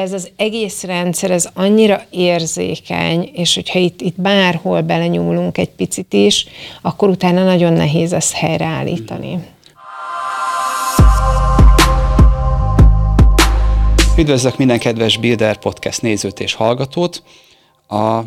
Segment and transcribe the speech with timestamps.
[0.00, 6.12] Ez az egész rendszer, ez annyira érzékeny, és hogyha itt, itt bárhol belenyúlunk egy picit
[6.12, 6.46] is,
[6.82, 9.38] akkor utána nagyon nehéz ezt helyreállítani.
[14.18, 17.22] Üdvözlök minden kedves Builder Podcast nézőt és hallgatót!
[17.88, 18.20] A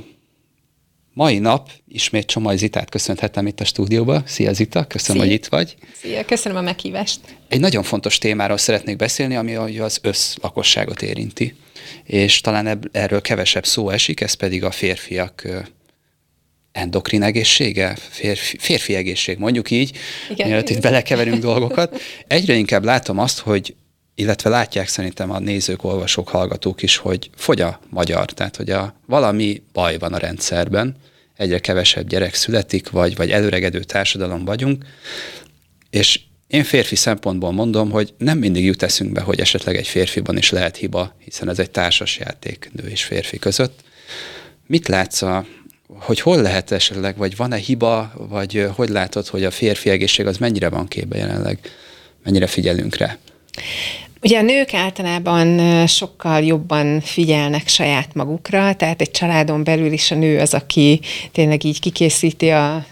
[1.18, 4.21] mai nap ismét Csomai Zitát köszönhetem itt a stúdióba.
[4.25, 5.31] Szia Zita, köszönöm, Szia.
[5.31, 5.75] hogy itt vagy.
[5.93, 7.20] Szia, köszönöm a meghívást.
[7.47, 11.55] Egy nagyon fontos témáról szeretnék beszélni, ami az összlakosságot érinti.
[12.03, 15.48] És talán erről kevesebb szó esik, ez pedig a férfiak
[16.71, 19.98] endokrin egészsége, férfi, férfi egészség, mondjuk így,
[20.29, 20.48] Igen.
[20.48, 21.99] mielőtt itt belekeverünk dolgokat.
[22.27, 23.76] Egyre inkább látom azt, hogy
[24.20, 28.95] illetve látják szerintem a nézők, olvasók, hallgatók is, hogy fogy a magyar, tehát hogy a,
[29.05, 30.95] valami baj van a rendszerben,
[31.35, 34.85] egyre kevesebb gyerek születik, vagy, vagy előregedő társadalom vagyunk,
[35.90, 40.49] és én férfi szempontból mondom, hogy nem mindig jut eszünkbe, hogy esetleg egy férfiban is
[40.49, 43.79] lehet hiba, hiszen ez egy társas játék nő és férfi között.
[44.68, 45.45] Mit látsz, a,
[45.88, 50.38] hogy hol lehet esetleg, vagy van-e hiba, vagy hogy látod, hogy a férfi egészség az
[50.38, 51.60] mennyire van képbe jelenleg,
[52.23, 53.18] mennyire figyelünk rá?
[54.21, 60.15] Ugye a nők általában sokkal jobban figyelnek saját magukra, tehát egy családon belül is a
[60.15, 60.99] nő az, aki
[61.32, 62.85] tényleg így kikészíti a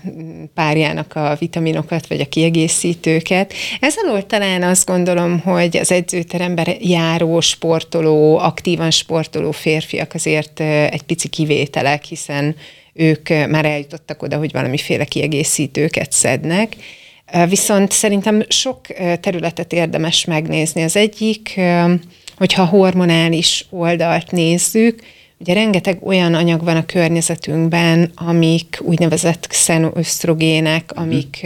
[0.53, 3.53] párjának a vitaminokat, vagy a kiegészítőket.
[3.79, 10.59] Ez alól talán azt gondolom, hogy az edzőteremben járó, sportoló, aktívan sportoló férfiak azért
[10.89, 12.55] egy pici kivételek, hiszen
[12.93, 16.75] ők már eljutottak oda, hogy valamiféle kiegészítőket szednek.
[17.49, 18.81] Viszont szerintem sok
[19.19, 20.83] területet érdemes megnézni.
[20.83, 21.59] Az egyik,
[22.37, 25.01] hogyha hormonális oldalt nézzük,
[25.37, 31.01] Ugye rengeteg olyan anyag van a környezetünkben, amik úgynevezett xenoösztrogének, mhm.
[31.03, 31.45] amik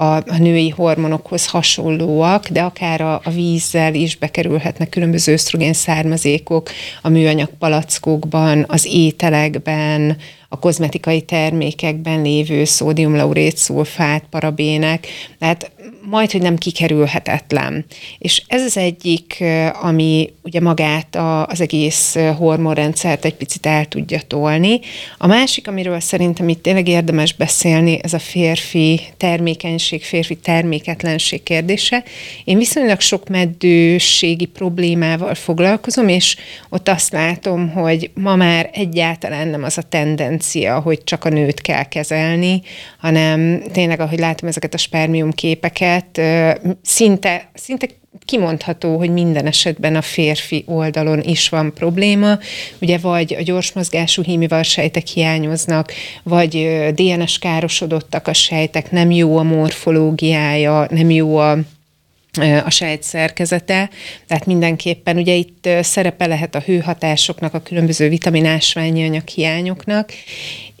[0.00, 6.70] a, a női hormonokhoz hasonlóak, de akár a, a vízzel is bekerülhetnek különböző ösztrogén származékok
[7.02, 10.16] a műanyag palackokban, az ételekben,
[10.48, 15.06] a kozmetikai termékekben lévő szódiumlaurét, szulfát, parabének,
[15.38, 15.70] tehát
[16.02, 17.84] majd, hogy nem kikerülhetetlen.
[18.18, 19.44] És ez az egyik,
[19.82, 24.80] ami ugye magát a, az egész hormonrendszert egy picit el tudja tolni.
[25.18, 32.04] A másik, amiről szerintem itt tényleg érdemes beszélni, ez a férfi termékenység, férfi terméketlenség kérdése.
[32.44, 36.36] Én viszonylag sok meddőségi problémával foglalkozom, és
[36.68, 41.60] ott azt látom, hogy ma már egyáltalán nem az a tendencia, hogy csak a nőt
[41.60, 42.62] kell kezelni,
[42.98, 45.88] hanem tényleg, ahogy látom ezeket a spermium képeket,
[46.82, 47.86] szinte, szinte
[48.24, 52.38] kimondható, hogy minden esetben a férfi oldalon is van probléma.
[52.80, 55.92] Ugye vagy a gyors mozgású hímival sejtek hiányoznak,
[56.22, 61.58] vagy DNS károsodottak a sejtek, nem jó a morfológiája, nem jó a
[62.64, 63.90] a sejt szerkezete,
[64.26, 70.12] tehát mindenképpen ugye itt szerepe lehet a hőhatásoknak, a különböző vitaminásványi anyag hiányoknak,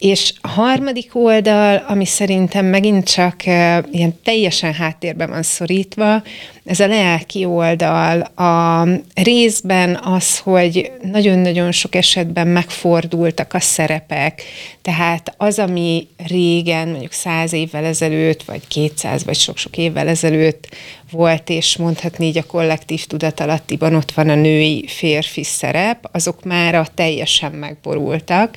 [0.00, 3.46] és harmadik oldal, ami szerintem megint csak
[3.90, 6.22] ilyen teljesen háttérben van szorítva,
[6.64, 14.42] ez a lelki oldal, a részben az, hogy nagyon-nagyon sok esetben megfordultak a szerepek,
[14.82, 20.68] tehát az, ami régen, mondjuk száz évvel ezelőtt, vagy kétszáz, vagy sok-sok évvel ezelőtt
[21.10, 26.74] volt, és mondhatni így a kollektív tudatalattiban ott van a női férfi szerep, azok már
[26.74, 28.56] a teljesen megborultak,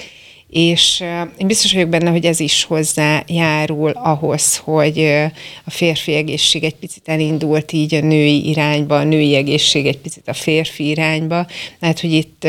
[0.54, 1.04] és
[1.38, 5.00] én biztos vagyok benne, hogy ez is hozzájárul ahhoz, hogy
[5.64, 10.28] a férfi egészség egy picit elindult így a női irányba, a női egészség egy picit
[10.28, 11.48] a férfi irányba,
[11.80, 12.44] mert hogy itt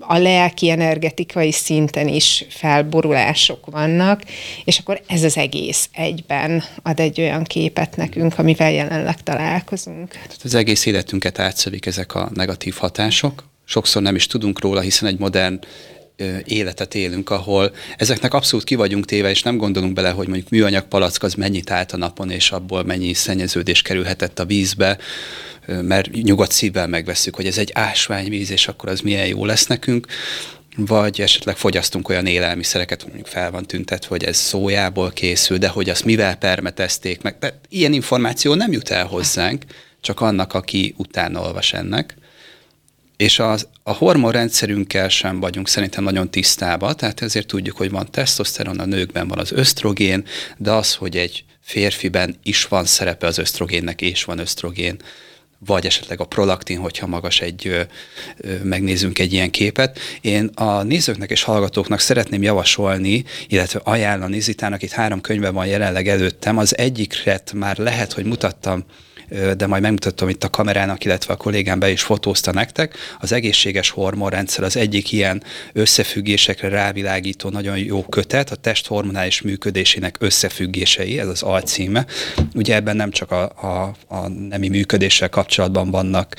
[0.00, 4.22] a lelki energetikai szinten is felborulások vannak,
[4.64, 10.10] és akkor ez az egész egyben ad egy olyan képet nekünk, amivel jelenleg találkozunk.
[10.10, 15.08] Tehát az egész életünket átszövik ezek a negatív hatások, sokszor nem is tudunk róla, hiszen
[15.08, 15.60] egy modern
[16.44, 20.84] életet élünk, ahol ezeknek abszolút ki vagyunk téve, és nem gondolunk bele, hogy mondjuk műanyag
[20.84, 24.98] palack az mennyit állt a napon, és abból mennyi szennyeződés kerülhetett a vízbe,
[25.66, 30.06] mert nyugodt szívvel megveszük, hogy ez egy ásványvíz, és akkor az milyen jó lesz nekünk
[30.76, 35.88] vagy esetleg fogyasztunk olyan élelmiszereket, mondjuk fel van tüntetve, hogy ez szójából készül, de hogy
[35.88, 37.36] azt mivel permetezték meg.
[37.38, 39.64] De ilyen információ nem jut el hozzánk,
[40.00, 42.14] csak annak, aki utána olvas ennek
[43.22, 48.78] és az, a hormonrendszerünkkel sem vagyunk szerintem nagyon tisztában, tehát ezért tudjuk, hogy van tesztoszteron,
[48.78, 50.24] a nőkben van az ösztrogén,
[50.56, 54.96] de az, hogy egy férfiben is van szerepe az ösztrogénnek, és van ösztrogén,
[55.66, 57.80] vagy esetleg a prolaktin, hogyha magas egy, ö,
[58.36, 59.98] ö, megnézünk egy ilyen képet.
[60.20, 66.08] Én a nézőknek és hallgatóknak szeretném javasolni, illetve ajánlani Zitának, itt három könyve van jelenleg
[66.08, 68.84] előttem, az egyikret már lehet, hogy mutattam
[69.56, 72.96] de majd megmutatom itt a kamerának, illetve a kollégám be is fotózta nektek.
[73.20, 75.42] Az egészséges hormonrendszer az egyik ilyen
[75.72, 82.06] összefüggésekre rávilágító nagyon jó kötet, a test hormonális működésének összefüggései, ez az alcíme.
[82.54, 86.36] Ugye ebben nem csak a, a, a nemi működéssel kapcsolatban vannak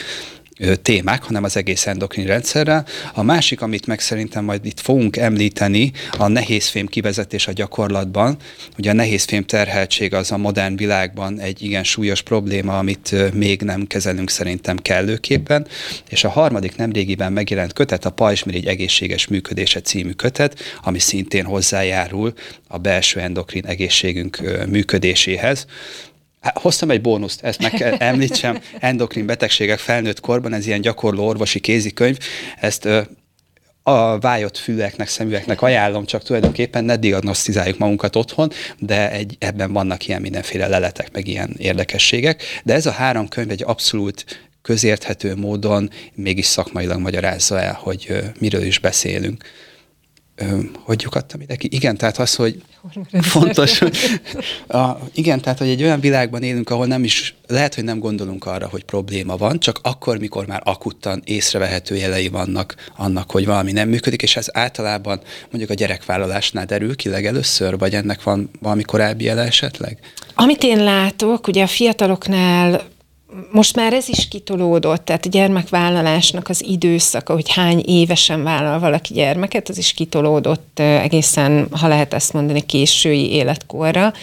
[0.81, 2.85] témák, hanem az egész endokrin rendszerrel.
[3.13, 8.37] A másik, amit meg szerintem majd itt fogunk említeni, a nehézfém kivezetés a gyakorlatban.
[8.77, 13.87] Ugye a nehézfém terheltség az a modern világban egy igen súlyos probléma, amit még nem
[13.87, 15.67] kezelünk szerintem kellőképpen.
[16.09, 22.33] És a harmadik nemrégiben megjelent kötet, a Pajzsmirigy egészséges működése című kötet, ami szintén hozzájárul
[22.67, 25.65] a belső endokrin egészségünk működéséhez.
[26.53, 31.59] Hoztam egy bónuszt, ezt meg kell említsem, endokrin betegségek felnőtt korban, ez ilyen gyakorló orvosi
[31.59, 32.17] kézikönyv,
[32.59, 32.87] ezt
[33.83, 40.07] a vájott füleknek, szemüveknek ajánlom, csak tulajdonképpen ne diagnosztizáljuk magunkat otthon, de egy, ebben vannak
[40.07, 42.43] ilyen mindenféle leletek, meg ilyen érdekességek.
[42.63, 44.25] De ez a három könyv egy abszolút
[44.61, 49.43] közérthető módon mégis szakmailag magyarázza el, hogy miről is beszélünk
[50.83, 51.67] hogy lyukadtam ide ki?
[51.71, 52.61] Igen, tehát az, hogy
[53.21, 53.97] fontos, hogy
[54.67, 58.45] a, igen, tehát, hogy egy olyan világban élünk, ahol nem is, lehet, hogy nem gondolunk
[58.45, 63.71] arra, hogy probléma van, csak akkor, mikor már akuttan észrevehető jelei vannak annak, hogy valami
[63.71, 68.83] nem működik, és ez általában mondjuk a gyerekvállalásnál derül ki legelőször, vagy ennek van valami
[68.83, 69.97] korábbi jele esetleg?
[70.35, 72.81] Amit én látok, ugye a fiataloknál
[73.51, 79.13] most már ez is kitolódott, tehát a gyermekvállalásnak az időszaka, hogy hány évesen vállal valaki
[79.13, 84.13] gyermeket, az is kitolódott egészen, ha lehet ezt mondani, késői életkorra.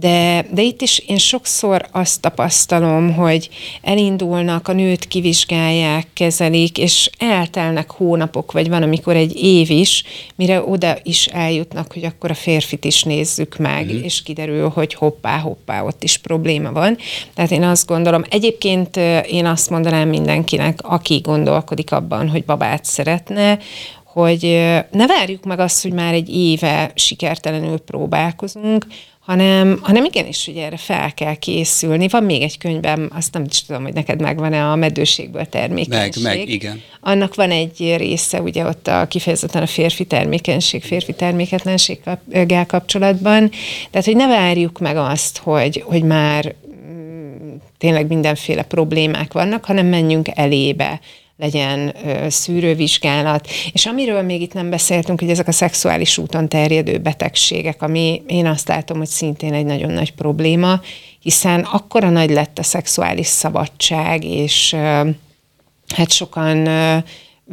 [0.00, 3.48] De, de itt is én sokszor azt tapasztalom, hogy
[3.82, 10.04] elindulnak, a nőt kivizsgálják, kezelik, és eltelnek hónapok, vagy van, amikor egy év is,
[10.34, 14.02] mire oda is eljutnak, hogy akkor a férfit is nézzük meg, mm.
[14.02, 16.96] és kiderül, hogy hoppá, hoppá, ott is probléma van.
[17.34, 18.96] Tehát én azt gondolom, egyébként
[19.26, 23.58] én azt mondanám mindenkinek, aki gondolkodik abban, hogy babát szeretne,
[24.18, 24.42] hogy
[24.90, 28.86] ne várjuk meg azt, hogy már egy éve sikertelenül próbálkozunk,
[29.20, 32.08] hanem, hanem igenis, hogy erre fel kell készülni.
[32.08, 36.22] Van még egy könyvem, azt nem is tudom, hogy neked megvan-e a medőségből termékenység.
[36.22, 36.82] Meg, meg, igen.
[37.00, 43.50] Annak van egy része, ugye ott a kifejezetten a férfi termékenység, férfi terméketlenséggel kapcsolatban.
[43.90, 46.54] Tehát, hogy ne várjuk meg azt, hogy, hogy már
[46.90, 51.00] mm, tényleg mindenféle problémák vannak, hanem menjünk elébe
[51.38, 53.48] legyen ö, szűrővizsgálat.
[53.72, 58.46] És amiről még itt nem beszéltünk, hogy ezek a szexuális úton terjedő betegségek, ami én
[58.46, 60.80] azt látom, hogy szintén egy nagyon nagy probléma,
[61.20, 65.10] hiszen akkora nagy lett a szexuális szabadság, és ö,
[65.94, 66.96] hát sokan ö,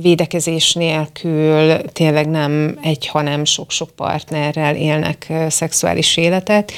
[0.01, 6.71] védekezés nélkül tényleg nem egy, hanem sok-sok partnerrel élnek szexuális életet,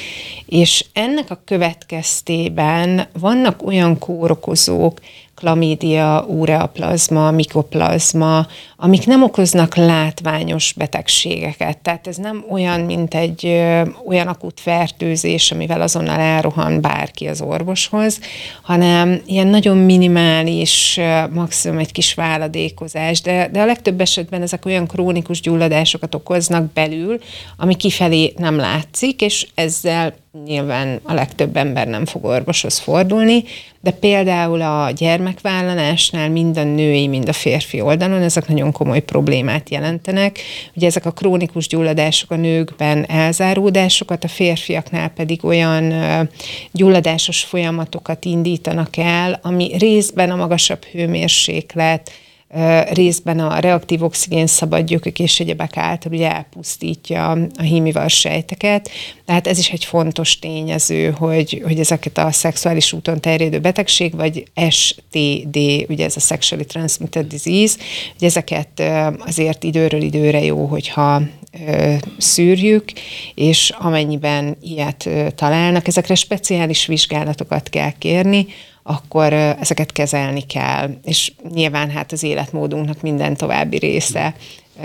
[0.46, 5.00] és ennek a következtében vannak olyan kórokozók,
[5.38, 8.46] klamídia, ureaplazma, mikoplazma,
[8.76, 11.78] amik nem okoznak látványos betegségeket.
[11.78, 17.40] Tehát ez nem olyan, mint egy ö, olyan akut fertőzés, amivel azonnal elrohan bárki az
[17.40, 18.20] orvoshoz,
[18.62, 21.00] hanem ilyen nagyon minimális,
[21.32, 27.18] maximum egy kis váladékozás, de, de a legtöbb esetben ezek olyan krónikus gyulladásokat okoznak belül,
[27.56, 30.14] ami kifelé nem látszik, és ezzel
[30.44, 33.44] nyilván a legtöbb ember nem fog orvoshoz fordulni,
[33.80, 39.70] de például a gyermekvállalásnál mind a női, mind a férfi oldalon ezek nagyon komoly problémát
[39.70, 40.38] jelentenek.
[40.74, 45.92] Ugye ezek a krónikus gyulladások a nőkben elzáródásokat, a férfiaknál pedig olyan
[46.72, 52.10] gyulladásos folyamatokat indítanak el, ami részben a magasabb hőmérséklet,
[52.90, 58.90] részben a reaktív oxigén szabadgyökök és egyebek által ugye elpusztítja a hímival sejteket.
[59.24, 64.44] Tehát ez is egy fontos tényező, hogy, hogy ezeket a szexuális úton terjedő betegség, vagy
[64.70, 65.56] STD,
[65.88, 67.76] ugye ez a Sexually Transmitted Disease,
[68.18, 68.82] hogy ezeket
[69.18, 71.22] azért időről időre jó, hogyha
[72.18, 72.92] szűrjük,
[73.34, 78.46] és amennyiben ilyet találnak, ezekre speciális vizsgálatokat kell kérni,
[78.88, 80.90] akkor ezeket kezelni kell.
[81.04, 84.34] És nyilván hát az életmódunknak minden további része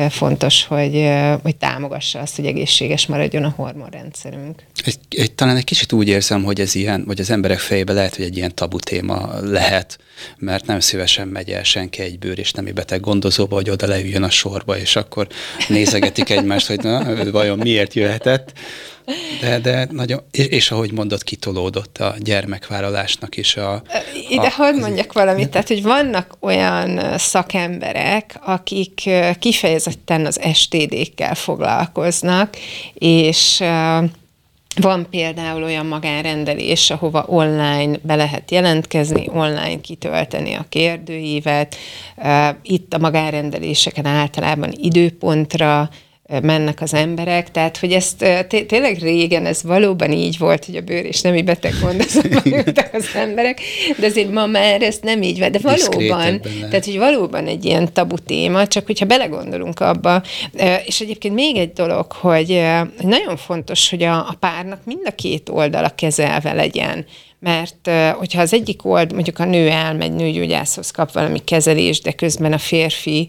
[0.10, 1.10] fontos, hogy,
[1.42, 4.64] hogy támogassa azt, hogy egészséges maradjon a hormonrendszerünk.
[4.86, 8.16] Egy, egy, talán egy kicsit úgy érzem, hogy ez ilyen, vagy az emberek fejében lehet,
[8.16, 9.98] hogy egy ilyen tabu téma lehet,
[10.38, 14.24] mert nem szívesen megy el senki egy bőr és nemi beteg gondozóba, hogy oda leüljön
[14.24, 15.28] a sorba, és akkor
[15.68, 18.54] nézegetik egymást, hogy na, vajon miért jöhetett.
[19.42, 23.82] De, de nagyon, és, és ahogy mondott, kitolódott a gyermekvállalásnak is a...
[24.30, 32.58] Ide a, hadd mondjak valamit, tehát, hogy vannak olyan szakemberek, akik kifejezetten az STD-kkel foglalkoznak,
[32.94, 33.64] és
[34.76, 41.76] van például olyan magánrendelés, ahova online be lehet jelentkezni, online kitölteni a kérdőívet.
[42.62, 45.90] Itt a magánrendeléseken általában időpontra
[46.42, 51.06] mennek az emberek, tehát hogy ezt tényleg régen ez valóban így volt, hogy a bőr
[51.06, 53.62] és nemi beteg gondozatban ültek az emberek,
[54.00, 57.94] de azért ma már ez nem így van, de valóban, tehát hogy valóban egy ilyen
[57.94, 60.24] tabu téma, csak hogyha belegondolunk abba,
[60.86, 62.62] és egyébként még egy dolog, hogy
[63.02, 67.06] nagyon fontos, hogy a, a párnak mind a két oldala kezelve legyen,
[67.40, 72.54] mert hogyha az egyik old, mondjuk a nő elmegy nőgyógyászhoz, kap valami kezelést, de közben
[72.54, 73.28] a férfi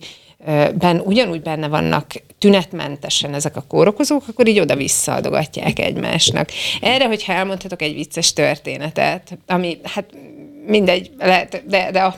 [0.75, 2.07] ben ugyanúgy benne vannak
[2.38, 6.49] tünetmentesen ezek a kórokozók, akkor így oda-vissza adogatják egymásnak.
[6.81, 10.05] Erre, hogyha elmondhatok egy vicces történetet, ami hát
[10.67, 12.17] mindegy, lehet, de, de a,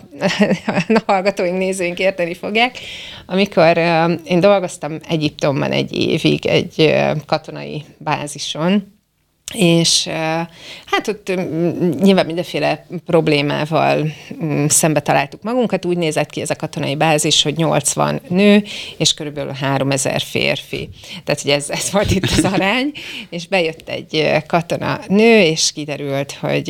[0.88, 2.78] a hallgatóink, nézőink érteni fogják.
[3.26, 3.78] Amikor
[4.24, 6.94] én dolgoztam Egyiptomban egy évig egy
[7.26, 8.95] katonai bázison,
[9.54, 10.06] és
[10.86, 11.32] hát ott
[12.00, 14.12] nyilván mindenféle problémával
[14.68, 15.84] szembe találtuk magunkat.
[15.84, 18.64] Úgy nézett ki ez a katonai bázis, hogy 80 nő,
[18.96, 20.88] és körülbelül 3000 férfi.
[21.24, 22.92] Tehát, hogy ez, ez volt itt az arány,
[23.30, 26.68] és bejött egy katona nő, és kiderült, hogy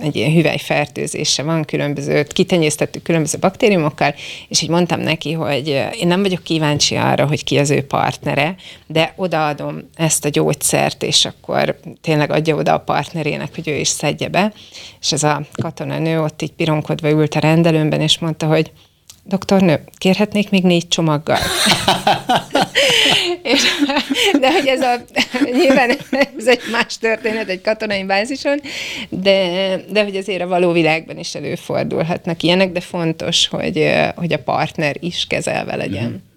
[0.00, 4.14] egy ilyen hüvelyfertőzése van, különböző, kitenyésztettük különböző baktériumokkal,
[4.48, 5.68] és így mondtam neki, hogy
[6.00, 8.54] én nem vagyok kíváncsi arra, hogy ki az ő partnere,
[8.86, 13.74] de odaadom ezt a gyógyszert, és akkor tényleg tényleg adja oda a partnerének, hogy ő
[13.74, 14.52] is szedje be.
[15.00, 18.72] És ez a katonanő ott így pironkodva ült a rendelőmben, és mondta, hogy
[19.24, 21.38] doktornő, kérhetnék még négy csomaggal?
[23.52, 23.62] és,
[24.40, 24.94] de hogy ez a,
[25.52, 25.90] nyilván
[26.38, 28.60] ez egy más történet egy katonai bázison,
[29.08, 34.38] de, de hogy azért a való világban is előfordulhatnak ilyenek, de fontos, hogy, hogy a
[34.38, 36.10] partner is kezelve legyen.
[36.10, 36.33] Mm.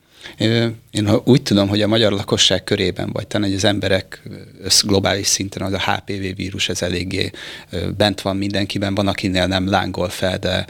[0.91, 4.21] Én úgy tudom, hogy a magyar lakosság körében, vagy talán az emberek
[4.81, 7.31] globális szinten az a HPV vírus, ez eléggé
[7.97, 10.65] bent van mindenkiben, van akinél nem lángol fel, de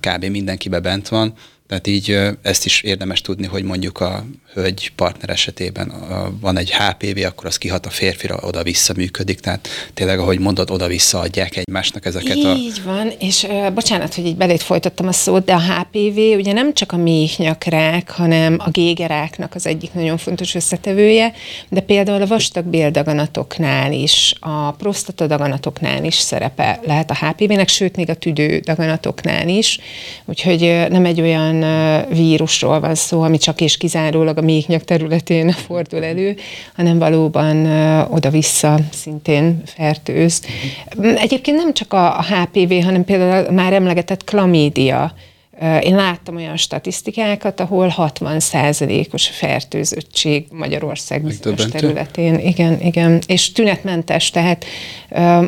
[0.00, 0.24] kb.
[0.24, 1.34] mindenkiben bent van.
[1.66, 5.92] Tehát így ezt is érdemes tudni, hogy mondjuk a hölgy partner esetében
[6.40, 9.40] van egy HPV, akkor az kihat a férfira, oda-vissza működik.
[9.40, 12.54] Tehát tényleg, ahogy mondod, oda-vissza adják egymásnak ezeket így a...
[12.54, 16.52] Így van, és uh, bocsánat, hogy így belét folytattam a szót, de a HPV ugye
[16.52, 21.32] nem csak a méhnyakrák, hanem a gégeráknak az egyik nagyon fontos összetevője,
[21.68, 28.10] de például a vastag béldaganatoknál is, a prostatadaganatoknál is szerepe lehet a HPV-nek, sőt, még
[28.10, 29.78] a tüdő daganatoknál is.
[30.24, 31.64] Úgyhogy nem egy olyan
[32.08, 36.36] vírusról van szó, ami csak és kizárólag a méhnyak területén fordul elő,
[36.76, 37.66] hanem valóban
[38.10, 40.42] oda-vissza szintén fertőz.
[41.16, 45.14] Egyébként nem csak a HPV, hanem például a már emlegetett klamídia,
[45.80, 52.38] én láttam olyan statisztikákat, ahol 60%-os fertőzöttség Magyarország bizonyos területén.
[52.38, 53.20] Igen, igen.
[53.26, 54.64] És tünetmentes, tehát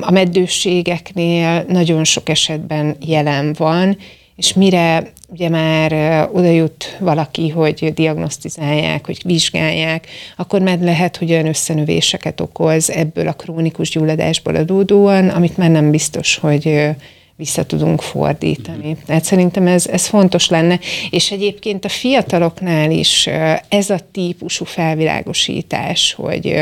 [0.00, 3.96] a meddőségeknél nagyon sok esetben jelen van,
[4.36, 5.92] és mire ugye már
[6.32, 10.06] oda jut valaki, hogy diagnosztizálják, hogy vizsgálják,
[10.36, 15.90] akkor már lehet, hogy olyan összenövéseket okoz ebből a krónikus gyulladásból adódóan, amit már nem
[15.90, 16.88] biztos, hogy
[17.36, 18.96] vissza tudunk fordítani.
[19.06, 20.78] Tehát szerintem ez, ez fontos lenne,
[21.10, 23.28] és egyébként a fiataloknál is
[23.68, 26.60] ez a típusú felvilágosítás, hogy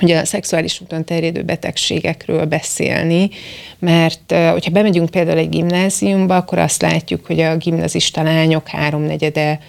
[0.00, 3.30] hogy a szexuális úton terjedő betegségekről beszélni,
[3.78, 9.60] mert hogyha bemegyünk például egy gimnáziumba, akkor azt látjuk, hogy a gimnazista lányok háromnegyede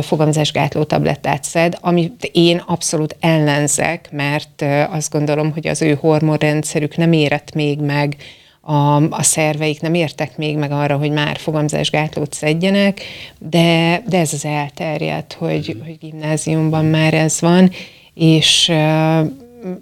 [0.00, 7.12] fogamzásgátló tablettát szed, amit én abszolút ellenzek, mert azt gondolom, hogy az ő hormonrendszerük nem
[7.12, 8.16] érett még meg,
[8.64, 13.00] a, a szerveik nem értek még meg arra, hogy már fogamzásgátlót szedjenek,
[13.38, 17.70] de, de ez az elterjedt, hogy, hogy gimnáziumban már ez van,
[18.14, 18.72] és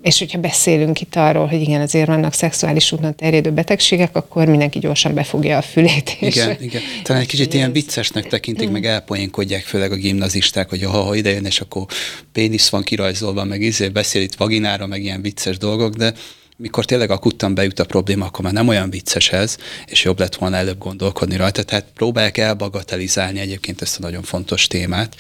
[0.03, 4.79] és hogyha beszélünk itt arról, hogy igen, azért vannak szexuális úton terjedő betegségek, akkor mindenki
[4.79, 6.17] gyorsan befogja a fülét.
[6.21, 6.83] És igen, igen.
[7.03, 8.73] Talán egy kicsit ilyen viccesnek tekintik, mm.
[8.73, 11.87] meg elpoénkodják főleg a gimnazisták, hogy ha, ha ide jön, és akkor
[12.33, 16.15] pénisz van kirajzolva, meg izé, beszél itt vaginára, meg ilyen vicces dolgok, de
[16.61, 20.35] mikor tényleg akuttan bejut a probléma, akkor már nem olyan vicces ez, és jobb lett
[20.35, 21.63] volna előbb gondolkodni rajta.
[21.63, 25.17] Tehát próbálják elbagatelizálni egyébként ezt a nagyon fontos témát.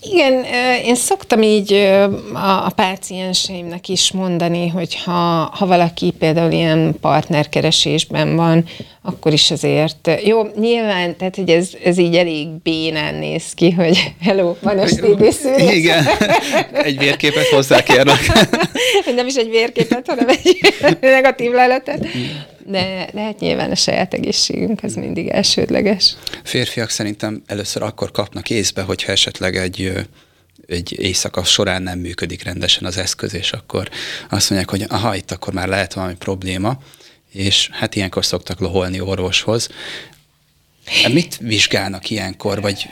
[0.00, 0.44] Igen,
[0.84, 1.72] én szoktam így
[2.34, 8.64] a pácienseimnek is mondani, hogy ha, ha valaki például ilyen partnerkeresésben van,
[9.08, 14.14] akkor is azért jó, nyilván, tehát hogy ez, ez így elég bénán néz ki, hogy
[14.20, 15.74] hello, van STD szűrés.
[15.74, 16.06] Igen,
[16.72, 18.18] egy vérképet hozzá kérlek.
[19.14, 22.06] Nem is egy vérképet, hanem egy negatív leletet.
[22.66, 26.16] De, de hát nyilván a saját egészségünk az mindig elsődleges.
[26.44, 29.92] Férfiak szerintem először akkor kapnak észbe, hogyha esetleg egy
[30.66, 33.88] egy éjszaka során nem működik rendesen az eszköz, és akkor
[34.30, 36.78] azt mondják, hogy aha, itt akkor már lehet valami probléma,
[37.38, 39.68] és hát ilyenkor szoktak loholni orvoshoz.
[41.12, 42.88] Mit vizsgálnak ilyenkor, vagy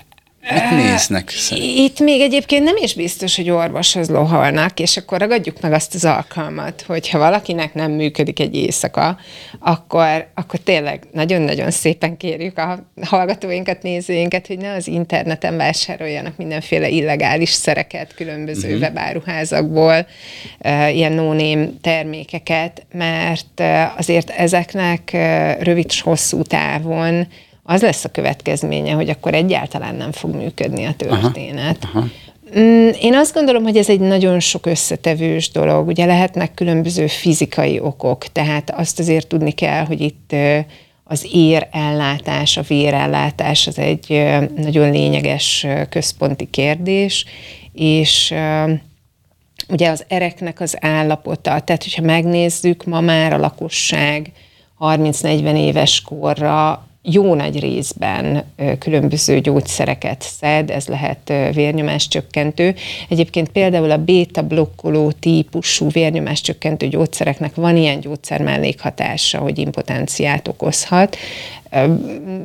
[0.53, 1.33] Mit néznek?
[1.77, 6.05] Itt még egyébként nem is biztos, hogy orvoshoz lohalnak, és akkor ragadjuk meg azt az
[6.05, 9.19] alkalmat, hogy ha valakinek nem működik egy éjszaka,
[9.59, 16.89] akkor, akkor tényleg nagyon-nagyon szépen kérjük a hallgatóinkat, nézőinket, hogy ne az interneten vásároljanak mindenféle
[16.89, 18.83] illegális szereket különböző uh-huh.
[18.83, 20.07] webáruházakból,
[20.93, 21.35] ilyen no
[21.81, 23.63] termékeket, mert
[23.97, 25.11] azért ezeknek
[25.61, 27.27] rövid és hosszú távon
[27.67, 31.79] az lesz a következménye, hogy akkor egyáltalán nem fog működni a történet.
[31.85, 32.09] Aha, aha.
[32.59, 35.87] Mm, én azt gondolom, hogy ez egy nagyon sok összetevős dolog.
[35.87, 40.35] Ugye lehetnek különböző fizikai okok, tehát azt azért tudni kell, hogy itt
[41.05, 44.25] az érellátás, a vérellátás az egy
[44.57, 47.25] nagyon lényeges központi kérdés,
[47.73, 48.35] és
[49.69, 54.33] ugye az ereknek az állapota, tehát hogyha megnézzük, ma már a lakosság
[54.81, 58.45] 30-40 éves korra jó nagy részben
[58.79, 62.75] különböző gyógyszereket szed, ez lehet vérnyomás csökkentő.
[63.09, 70.49] Egyébként például a béta blokkoló típusú vérnyomás csökkentő gyógyszereknek van ilyen gyógyszer mellékhatása, hogy impotenciát
[70.49, 71.17] okozhat.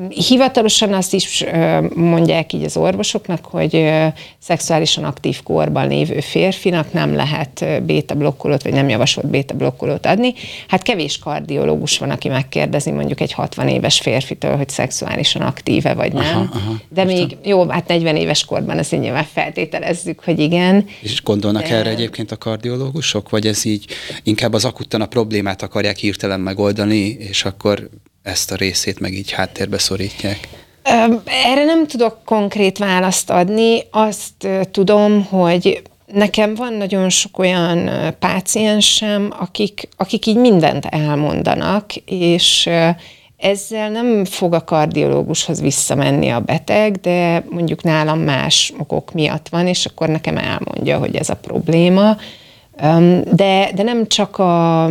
[0.09, 1.45] Hivatalosan azt is
[1.95, 3.89] mondják így az orvosoknak, hogy
[4.39, 10.33] szexuálisan aktív korban lévő férfinak nem lehet béta-blokkolót, vagy nem javasolt béta-blokkolót adni.
[10.67, 16.13] Hát kevés kardiológus van, aki megkérdezi mondjuk egy 60 éves férfitől, hogy szexuálisan aktíve vagy
[16.13, 16.23] nem.
[16.23, 20.85] Aha, aha, De még, jó, hát 40 éves korban azt nyilván feltételezzük, hogy igen.
[21.01, 21.75] És gondolnak De...
[21.75, 23.85] erre egyébként a kardiológusok, vagy ez így
[24.23, 27.89] inkább az akuttan a problémát akarják hirtelen megoldani, és akkor
[28.23, 30.47] ezt a részét meg így háttérbe szorítják?
[31.25, 33.83] Erre nem tudok konkrét választ adni.
[33.91, 42.69] Azt tudom, hogy nekem van nagyon sok olyan páciensem, akik, akik így mindent elmondanak, és
[43.37, 49.67] ezzel nem fog a kardiológushoz visszamenni a beteg, de mondjuk nálam más okok miatt van,
[49.67, 52.17] és akkor nekem elmondja, hogy ez a probléma.
[53.31, 54.85] De, de nem csak a,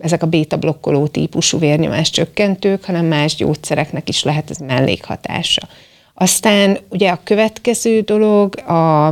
[0.00, 5.68] ezek a béta-blokkoló típusú vérnyomás csökkentők, hanem más gyógyszereknek is lehet ez mellékhatása.
[6.14, 9.04] Aztán ugye a következő dolog, a,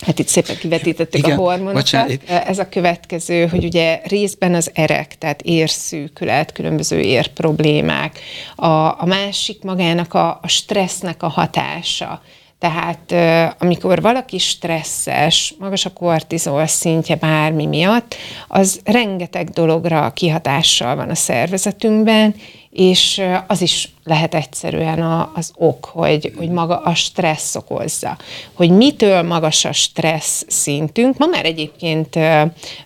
[0.00, 2.20] hát itt szépen kivetítettük Igen, a hormonokat, bocsánat.
[2.28, 8.18] ez a következő, hogy ugye részben az erek, tehát érszűkület, különböző érproblémák,
[8.56, 8.66] a,
[9.00, 12.22] a másik magának a, a stressznek a hatása,
[12.64, 13.14] tehát
[13.58, 18.14] amikor valaki stresszes, magas a kortizol szintje bármi miatt,
[18.48, 22.34] az rengeteg dologra kihatással van a szervezetünkben,
[22.70, 28.16] és az is lehet egyszerűen a, az ok, hogy, hogy maga a stressz okozza.
[28.52, 31.18] Hogy mitől magas a stressz szintünk.
[31.18, 32.18] Ma már egyébként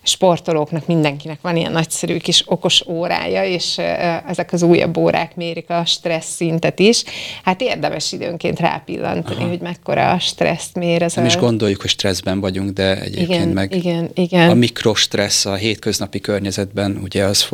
[0.03, 3.77] sportolóknak, mindenkinek van ilyen nagyszerű kis okos órája, és
[4.27, 7.03] ezek az újabb órák mérik a stressz szintet is.
[7.43, 9.47] Hát érdemes időnként rápillantani, Aha.
[9.47, 11.01] hogy mekkora a stresszt mér.
[11.01, 11.27] Ez Nem a...
[11.27, 14.49] is gondoljuk, hogy stresszben vagyunk, de egyébként igen, meg igen, igen.
[14.49, 17.47] a mikrostressz a hétköznapi környezetben, ugye az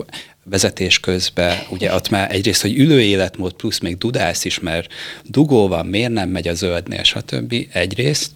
[0.49, 4.91] vezetés közben, ugye ott már egyrészt, hogy ülő életmód plusz még dudálsz is, mert
[5.23, 7.55] dugó van, miért nem megy a zöldnél, stb.
[7.71, 8.31] egyrészt,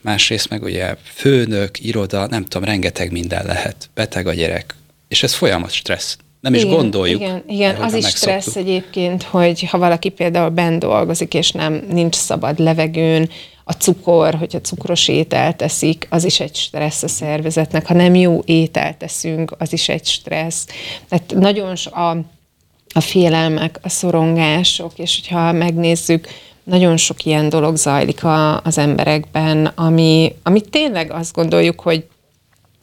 [0.00, 4.74] másrészt meg ugye főnök, iroda, nem tudom, rengeteg minden lehet, beteg a gyerek,
[5.08, 6.16] és ez folyamat stressz.
[6.40, 7.20] Nem igen, is gondoljuk.
[7.20, 7.76] Igen, igen.
[7.76, 13.28] az is stressz egyébként, hogy ha valaki például bent dolgozik, és nem nincs szabad levegőn,
[13.68, 17.86] a cukor, hogyha cukros ételt teszik, az is egy stressz a szervezetnek.
[17.86, 20.66] Ha nem jó ételt teszünk, az is egy stressz.
[21.08, 22.16] Tehát nagyon a,
[22.94, 26.28] a félelmek, a szorongások, és hogyha megnézzük,
[26.64, 32.04] nagyon sok ilyen dolog zajlik a, az emberekben, ami, ami tényleg azt gondoljuk, hogy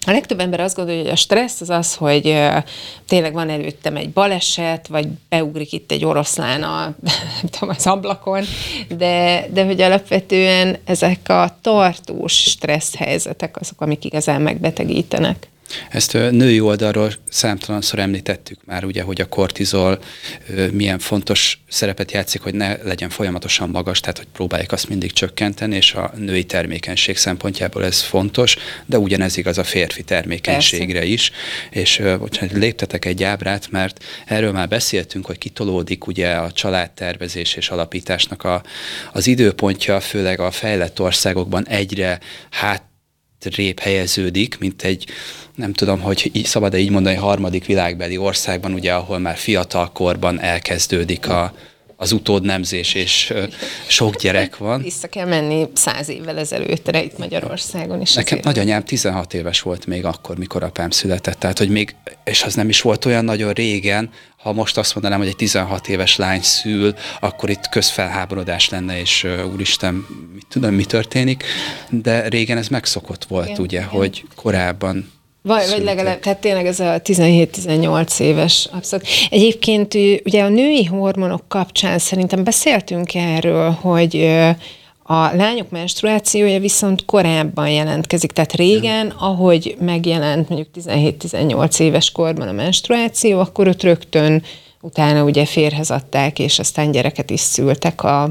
[0.05, 2.39] a legtöbb ember azt gondolja, hogy a stressz az az, hogy
[3.07, 6.95] tényleg van előttem egy baleset, vagy beugrik itt egy oroszlán a,
[7.51, 8.43] tudom, az ablakon,
[8.97, 15.47] de, de hogy alapvetően ezek a tartós stressz helyzetek azok, amik igazán megbetegítenek.
[15.89, 19.99] Ezt női oldalról számtalanszor említettük már, ugye, hogy a kortizol
[20.71, 25.75] milyen fontos szerepet játszik, hogy ne legyen folyamatosan magas, tehát hogy próbálják azt mindig csökkenteni,
[25.75, 31.13] és a női termékenység szempontjából ez fontos, de ugyanez igaz a férfi termékenységre Persze.
[31.13, 31.31] is.
[31.69, 37.69] És bocsánat, léptetek egy ábrát, mert erről már beszéltünk, hogy kitolódik ugye a családtervezés és
[37.69, 38.63] alapításnak a,
[39.11, 42.83] az időpontja, főleg a fejlett országokban egyre hát
[43.45, 45.05] rép helyeződik, mint egy,
[45.55, 51.29] nem tudom, hogy szabad-e így mondani, harmadik világbeli országban, ugye, ahol már fiatal korban elkezdődik
[51.29, 51.53] a,
[52.03, 53.33] az utódnemzés, és
[53.87, 54.81] sok gyerek van.
[54.81, 58.13] Vissza kell menni száz évvel ezelőttre itt Magyarországon is.
[58.13, 62.53] Nekem nagyanyám 16 éves volt még akkor, mikor apám született, tehát hogy még, és az
[62.53, 66.41] nem is volt olyan nagyon régen, ha most azt mondanám, hogy egy 16 éves lány
[66.41, 71.43] szül, akkor itt közfelháborodás lenne, és uh, úristen, mit tudom, mi történik,
[71.89, 73.89] de régen ez megszokott volt, igen, ugye, igen.
[73.89, 75.11] hogy korábban
[75.43, 79.07] vagy, vagy legalább, tehát tényleg ez a 17-18 éves abszolút.
[79.29, 79.93] Egyébként
[80.25, 84.15] ugye a női hormonok kapcsán szerintem beszéltünk erről, hogy
[85.03, 92.51] a lányok menstruációja viszont korábban jelentkezik, tehát régen, ahogy megjelent mondjuk 17-18 éves korban a
[92.51, 94.43] menstruáció, akkor ott rögtön
[94.81, 98.29] utána ugye férhez adták, és aztán gyereket is szültek a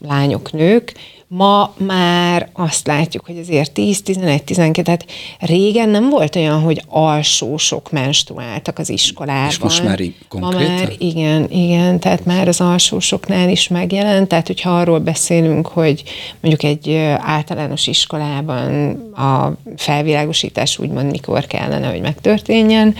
[0.00, 0.92] lányok, nők.
[1.34, 5.06] Ma már azt látjuk, hogy azért 10-11-12, tehát
[5.38, 9.48] régen nem volt olyan, hogy alsósok menstruáltak az iskolában.
[9.48, 10.62] És most már konkrétan?
[10.62, 16.02] Ma már igen, igen, tehát már az alsósoknál is megjelent, tehát hogyha arról beszélünk, hogy
[16.40, 22.94] mondjuk egy általános iskolában a felvilágosítás úgymond mikor kellene, hogy megtörténjen,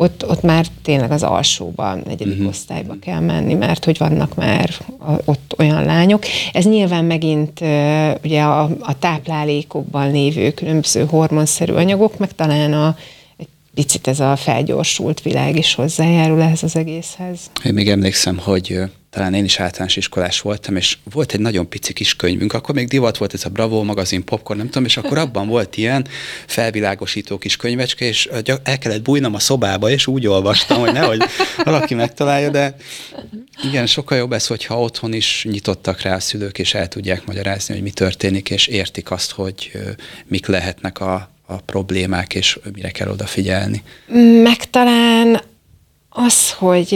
[0.00, 2.48] ott, ott már tényleg az alsóban, negyedik uh-huh.
[2.48, 6.24] osztályba kell menni, mert hogy vannak már a, ott olyan lányok.
[6.52, 12.96] Ez nyilván megint uh, ugye a, a táplálékokban lévő különböző hormonszerű anyagok, meg talán a,
[13.36, 17.38] egy picit ez a felgyorsult világ is hozzájárul ehhez az egészhez.
[17.64, 21.92] Én még emlékszem, hogy talán én is általános iskolás voltam, és volt egy nagyon pici
[21.92, 25.18] kis könyvünk, akkor még divat volt ez a Bravo magazin, Popcorn, nem tudom, és akkor
[25.28, 26.06] abban volt ilyen
[26.46, 28.28] felvilágosító kis könyvecske, és
[28.62, 31.22] el kellett bújnom a szobába, és úgy olvastam, hogy nehogy
[31.64, 32.76] valaki megtalálja, de
[33.62, 37.74] igen, sokkal jobb ez, hogyha otthon is nyitottak rá a szülők, és el tudják magyarázni,
[37.74, 39.72] hogy mi történik, és értik azt, hogy
[40.26, 43.82] mik lehetnek a, a problémák, és mire kell odafigyelni.
[44.42, 45.40] Meg talán
[46.10, 46.88] az, hogy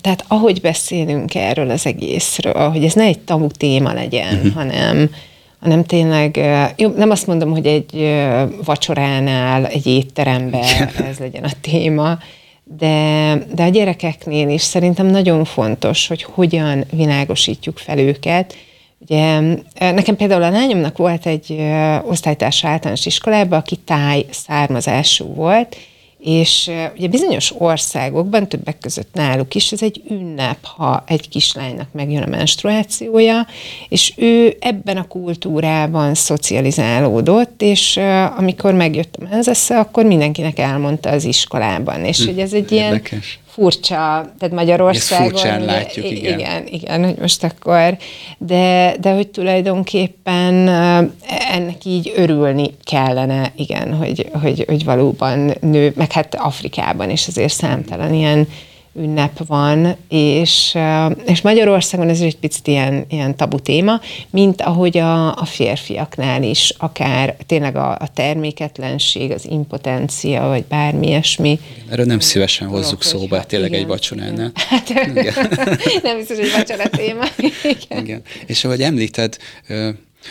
[0.00, 4.52] tehát ahogy beszélünk erről az egészről, hogy ez ne egy tabu téma legyen, uh-huh.
[4.52, 5.10] hanem
[5.60, 6.40] hanem tényleg,
[6.76, 8.14] jó, nem azt mondom, hogy egy
[8.64, 12.18] vacsoránál, egy étteremben ez legyen a téma,
[12.64, 18.54] de, de a gyerekeknél is szerintem nagyon fontos, hogy hogyan világosítjuk fel őket.
[18.98, 19.40] Ugye,
[19.78, 21.56] nekem például a lányomnak volt egy
[22.06, 25.76] osztálytársa általános iskolában, aki táj származású volt,
[26.24, 32.22] és ugye bizonyos országokban, többek között náluk is, ez egy ünnep, ha egy kislánynak megjön
[32.22, 33.46] a menstruációja,
[33.88, 38.00] és ő ebben a kultúrában szocializálódott, és
[38.36, 43.10] amikor megjött a menzesze, akkor mindenkinek elmondta az iskolában, és hm, hogy ez egy Érdekes.
[43.10, 43.22] ilyen
[43.54, 45.26] furcsa, tehát Magyarországon.
[45.26, 46.38] Ezt furcsán látjuk, igen.
[46.38, 47.96] Igen, igen, hogy most akkor,
[48.38, 50.68] de, de hogy tulajdonképpen
[51.50, 57.52] ennek így örülni kellene, igen, hogy, hogy, hogy valóban nő, meg hát Afrikában is azért
[57.52, 58.48] számtalan ilyen
[58.96, 60.78] ünnep van, és,
[61.26, 66.74] és Magyarországon ez egy picit ilyen, ilyen tabu téma, mint ahogy a, a férfiaknál is,
[66.78, 71.60] akár tényleg a, a terméketlenség, az impotencia, vagy bármi ilyesmi.
[71.90, 74.52] Erről nem szívesen hozzuk hogy, szóba, hogy, tényleg igen, egy vacsoránál.
[74.68, 75.34] Hát, igen.
[76.02, 77.24] nem biztos, hogy vacsora téma.
[77.62, 78.04] Igen.
[78.04, 78.22] igen.
[78.46, 79.36] És ahogy említed,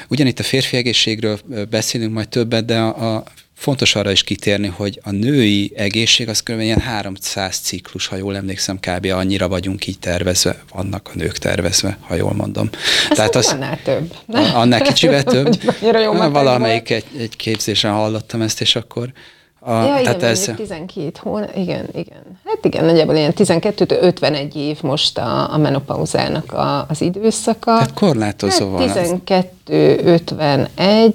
[0.10, 3.24] Ugyanitt a férfi egészségről beszélünk majd többet, de a, a
[3.64, 6.60] fontos arra is kitérni, hogy a női egészség az kb.
[6.60, 9.06] ilyen 300 ciklus, ha jól emlékszem, kb.
[9.06, 12.70] annyira vagyunk így tervezve, vannak a nők tervezve, ha jól mondom.
[13.10, 14.14] Ez Tehát az, annál több.
[14.54, 15.60] Annál kicsivel több.
[16.32, 19.12] Valamelyik egy, egy képzésen hallottam ezt, és akkor
[19.66, 20.52] a, ja, igen, tehát ez...
[20.56, 22.40] 12 hónap, igen, igen.
[22.46, 27.72] Hát igen, nagyjából ilyen 12-51 év most a, a menopauzának a, az időszaka.
[27.72, 29.10] Tehát korlátozó hát
[29.68, 31.14] 12-51,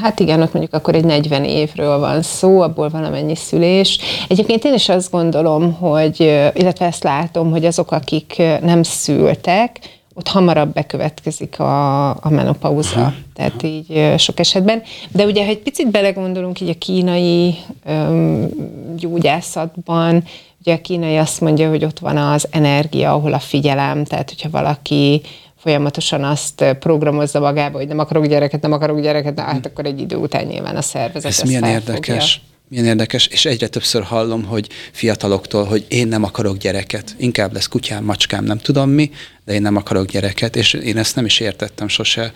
[0.00, 3.98] hát igen, ott mondjuk akkor egy 40 évről van szó, abból valamennyi szülés.
[4.28, 6.20] Egyébként én is azt gondolom, hogy,
[6.54, 9.78] illetve ezt látom, hogy azok, akik nem szültek,
[10.14, 13.00] ott hamarabb bekövetkezik a, a menopauza.
[13.00, 13.12] Aha.
[13.34, 14.82] Tehát így sok esetben.
[15.12, 17.54] De ugye, ha egy picit belegondolunk így a kínai
[17.86, 18.48] öm,
[18.96, 20.24] gyógyászatban,
[20.60, 24.50] ugye a kínai azt mondja, hogy ott van az energia, ahol a figyelem, tehát hogyha
[24.50, 25.20] valaki
[25.56, 29.70] folyamatosan azt programozza magába, hogy nem akarok gyereket, nem akarok gyereket, hát hm.
[29.70, 31.94] akkor egy idő után nyilván a szervezet Ez milyen felfogja.
[31.94, 32.40] érdekes.
[32.68, 37.68] Milyen érdekes, és egyre többször hallom, hogy fiataloktól, hogy én nem akarok gyereket, inkább lesz
[37.68, 39.10] kutyám, macskám, nem tudom mi,
[39.44, 42.32] de én nem akarok gyereket, és én ezt nem is értettem sose,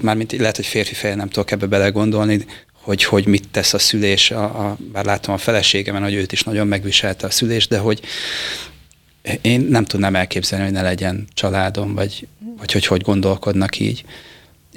[0.00, 4.30] mármint lehet, hogy férfi fejjel nem tudok ebbe belegondolni, hogy, hogy mit tesz a szülés,
[4.30, 8.00] a, a, bár látom a feleségemen, hogy őt is nagyon megviselte a szülés, de hogy
[9.40, 12.26] én nem tudnám elképzelni, hogy ne legyen családom, vagy,
[12.58, 14.04] vagy hogy hogy gondolkodnak így.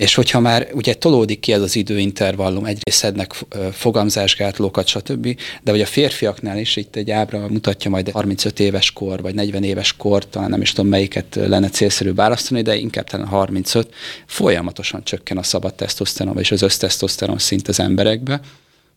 [0.02, 5.82] És hogyha már ugye tolódik ki ez az időintervallum, egyrészt szednek fogamzásgátlókat, stb., de hogy
[5.82, 10.30] a férfiaknál is itt egy ábra mutatja majd 35 éves kor, vagy 40 éves kor,
[10.30, 13.94] talán nem is tudom melyiket lenne célszerű választani, de inkább talán 35,
[14.26, 18.40] folyamatosan csökken a szabad tesztoszteron, és az össztesztoszteron szint az emberekbe,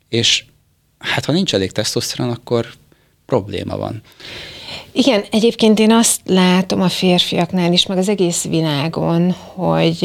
[0.09, 0.45] és
[0.99, 2.67] hát ha nincs elég tesztoszteron, akkor
[3.27, 4.03] probléma van.
[4.93, 9.99] Igen, egyébként én azt látom a férfiaknál is, meg az egész világon, hogy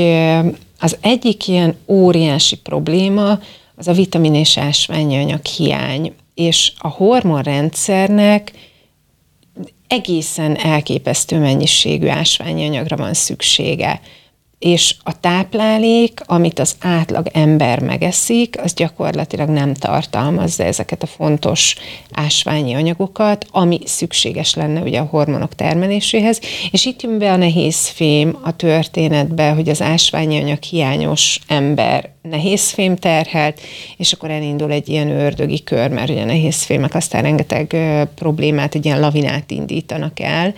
[0.80, 3.40] az egyik ilyen óriási probléma
[3.76, 8.52] az a vitamin és ásványi anyag hiány, és a hormonrendszernek
[9.88, 14.02] egészen elképesztő mennyiségű ásványi anyagra van szüksége
[14.60, 21.76] és a táplálék, amit az átlag ember megeszik, az gyakorlatilag nem tartalmazza ezeket a fontos
[22.12, 26.40] ásványi anyagokat, ami szükséges lenne ugye a hormonok termeléséhez,
[26.72, 32.10] és itt jön be a nehéz fém a történetbe, hogy az ásványi anyag hiányos ember
[32.22, 33.62] nehéz fém terhelt,
[33.98, 37.76] és akkor elindul egy ilyen ördögi kör, mert ugye a nehéz fémek aztán rengeteg
[38.16, 40.54] problémát, egy ilyen lavinát indítanak el,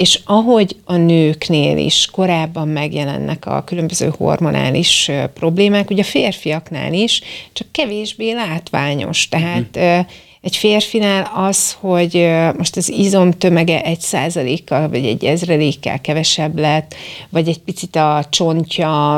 [0.00, 7.20] és ahogy a nőknél is korábban megjelennek a különböző hormonális problémák, ugye a férfiaknál is,
[7.52, 9.28] csak kevésbé látványos.
[9.28, 10.06] Tehát hmm.
[10.40, 16.94] egy férfinál az, hogy most az izom tömege egy százalékkal, vagy egy ezrelékkel kevesebb lett,
[17.28, 19.16] vagy egy picit a csontja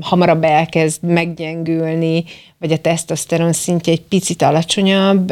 [0.00, 2.24] hamarabb elkezd meggyengülni,
[2.58, 5.30] vagy a tesztoszteron szintje egy picit alacsonyabb.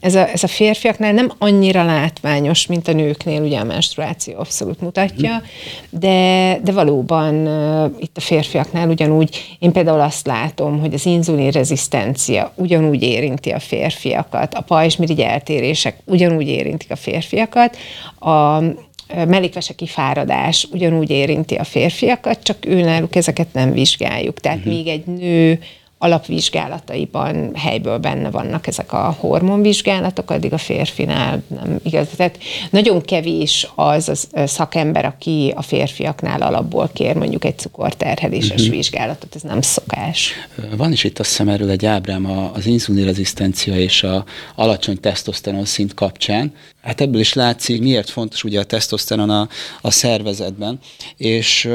[0.00, 4.80] Ez a, ez a férfiaknál nem annyira látványos, mint a nőknél, ugye a menstruáció abszolút
[4.80, 5.42] mutatja,
[5.90, 7.34] de, de valóban
[7.98, 13.58] itt a férfiaknál ugyanúgy, én például azt látom, hogy az inzulin rezisztencia ugyanúgy érinti a
[13.58, 17.76] férfiakat, a pajzsmirigy eltérések ugyanúgy érintik a férfiakat,
[18.18, 18.62] a,
[19.14, 24.40] mellékveseki fáradás ugyanúgy érinti a férfiakat, csak őnáluk ezeket nem vizsgáljuk.
[24.40, 24.72] Tehát uh-huh.
[24.72, 25.60] még egy nő
[25.98, 32.08] alapvizsgálataiban helyből benne vannak ezek a hormonvizsgálatok, addig a férfinál nem igaz.
[32.16, 32.38] Tehát
[32.70, 38.76] nagyon kevés az a szakember, aki a férfiaknál alapból kér mondjuk egy cukorterheléses uh-huh.
[38.76, 40.32] vizsgálatot, ez nem szokás.
[40.76, 45.94] Van is itt azt hiszem erről egy ábrám az inzulinrezisztencia és a alacsony tesztoszteron szint
[45.94, 46.52] kapcsán.
[46.82, 49.48] Hát ebből is látszik, miért fontos ugye a tesztoszteron a,
[49.80, 50.78] a szervezetben,
[51.16, 51.68] és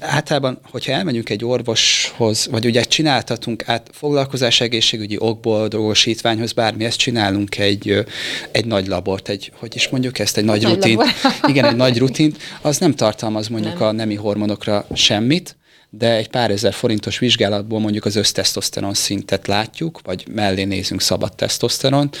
[0.00, 6.98] általában, hogyha elmegyünk egy orvoshoz, vagy ugye csináltatunk át foglalkozás egészségügyi okból, dolgosítványhoz, bármi, ezt
[6.98, 8.04] csinálunk egy,
[8.50, 11.02] egy nagy labort, egy, hogy is mondjuk ezt, egy nagy, nagy rutint.
[11.50, 13.88] Igen, egy nagy rutint, az nem tartalmaz mondjuk nem.
[13.88, 15.56] a nemi hormonokra semmit,
[15.90, 21.34] de egy pár ezer forintos vizsgálatból mondjuk az össztesztoszteron szintet látjuk, vagy mellé nézünk szabad
[21.34, 22.16] tesztoszteront,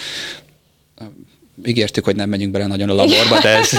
[1.64, 3.70] ígértük, hogy nem megyünk bele nagyon a laborba, de ez,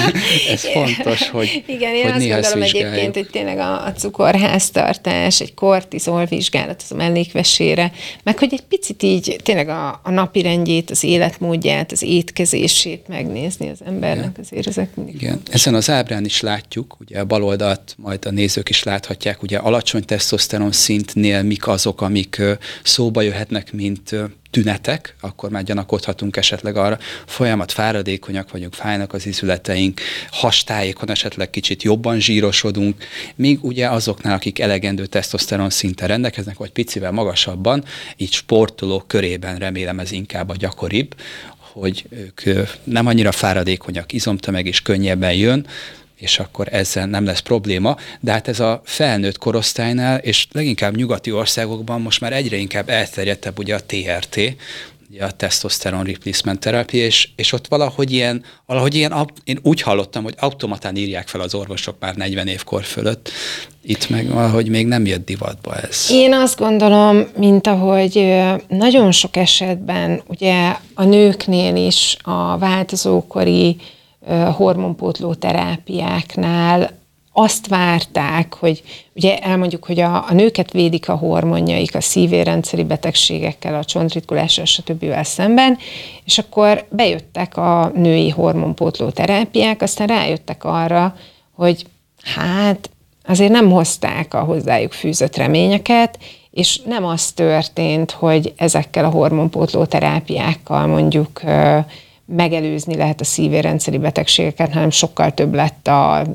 [0.50, 5.54] ez fontos, hogy Igen, én hogy azt gondolom egyébként, hogy tényleg a, a cukorháztartás, egy
[5.54, 7.92] kortizol vizsgálat az a mellékvesére,
[8.24, 13.70] meg hogy egy picit így tényleg a, a napi rendjét, az életmódját, az étkezését megnézni
[13.70, 14.46] az embernek, Igen.
[14.50, 15.42] azért ezek mindig Igen.
[15.52, 20.06] Ezen az ábrán is látjuk, ugye a baloldalt majd a nézők is láthatják, ugye alacsony
[20.06, 22.42] tesztoszteron szintnél mik azok, amik
[22.84, 24.16] szóba jöhetnek, mint
[24.56, 31.84] tünetek, akkor már gyanakodhatunk esetleg arra, folyamat fáradékonyak vagyunk, fájnak az izületeink, hastájékon esetleg kicsit
[31.84, 33.04] jobban zsírosodunk,
[33.36, 37.84] míg ugye azoknál, akik elegendő tesztoszteron szinten rendelkeznek, vagy picivel magasabban,
[38.18, 41.16] így sportolók körében remélem ez inkább a gyakoribb,
[41.58, 45.68] hogy ők nem annyira fáradékonyak, izomtömeg is könnyebben jön,
[46.18, 51.32] és akkor ezzel nem lesz probléma, de hát ez a felnőtt korosztálynál, és leginkább nyugati
[51.32, 54.56] országokban most már egyre inkább elterjedtebb ugye a TRT,
[55.16, 60.24] ugye a testosterone replacement terápia, és, és ott valahogy ilyen, valahogy ilyen, én úgy hallottam,
[60.24, 63.32] hogy automatán írják fel az orvosok már 40 évkor fölött,
[63.82, 66.08] itt meg valahogy még nem jött divatba ez.
[66.10, 73.78] Én azt gondolom, mint ahogy nagyon sok esetben, ugye a nőknél is a változókori
[74.56, 77.04] hormonpótló terápiáknál
[77.38, 78.84] azt várták, hogy
[79.14, 85.24] ugye elmondjuk, hogy a, a nőket védik a hormonjaik a szívérendszeri betegségekkel, a csontritkulással, stb.
[85.24, 85.78] szemben,
[86.24, 91.16] és akkor bejöttek a női hormonpótló terápiák, aztán rájöttek arra,
[91.56, 91.86] hogy
[92.24, 92.90] hát
[93.26, 96.20] azért nem hozták a hozzájuk fűzött reményeket,
[96.52, 101.42] és nem az történt, hogy ezekkel a hormonpótló terápiákkal mondjuk
[102.26, 106.26] megelőzni lehet a szívérendszeri betegségeket, hanem sokkal több lett a,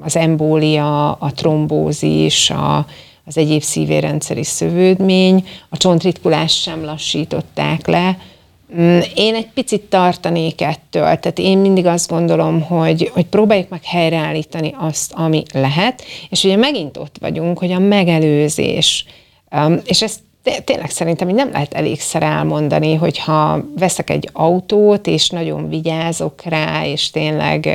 [0.00, 2.86] az embólia, a trombózis, a,
[3.24, 8.16] az egyéb szívérendszeri szövődmény, a csontritkulás sem lassították le,
[8.74, 13.84] Mm, én egy picit tartanék ettől, tehát én mindig azt gondolom, hogy, hogy próbáljuk meg
[13.84, 19.06] helyreállítani azt, ami lehet, és ugye megint ott vagyunk, hogy a megelőzés,
[19.84, 20.20] és ezt
[20.64, 27.10] tényleg szerintem nem lehet elégszer elmondani, hogyha veszek egy autót, és nagyon vigyázok rá, és
[27.10, 27.68] tényleg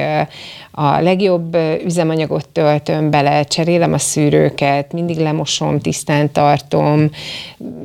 [0.72, 7.10] a legjobb üzemanyagot töltöm bele, cserélem a szűrőket, mindig lemosom, tisztán tartom,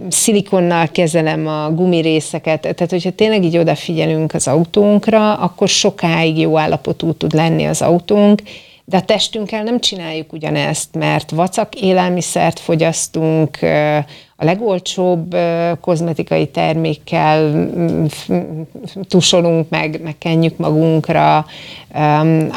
[0.09, 7.13] szilikonnal kezelem a gumirészeket, tehát hogyha tényleg így odafigyelünk az autónkra, akkor sokáig jó állapotú
[7.13, 8.43] tud lenni az autónk,
[8.85, 13.59] de a testünkkel nem csináljuk ugyanezt, mert vacak élelmiszert fogyasztunk,
[14.37, 15.37] a legolcsóbb
[15.81, 17.69] kozmetikai termékkel
[19.09, 21.37] tusolunk, meg, meg kenjük magunkra,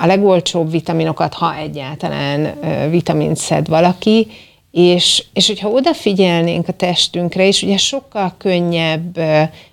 [0.02, 2.54] a legolcsóbb vitaminokat, ha egyáltalán
[2.90, 4.28] vitamint szed valaki,
[4.72, 9.20] és, és hogyha odafigyelnénk a testünkre, és ugye sokkal könnyebb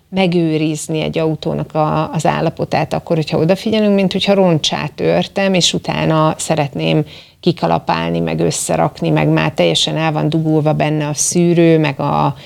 [0.08, 6.34] megőrizni egy autónak a, az állapotát, akkor, hogyha odafigyelünk, mint hogyha roncsát törtem, és utána
[6.38, 7.04] szeretném
[7.46, 12.36] kikalapálni, meg összerakni, meg már teljesen el van dugulva benne a szűrő, meg a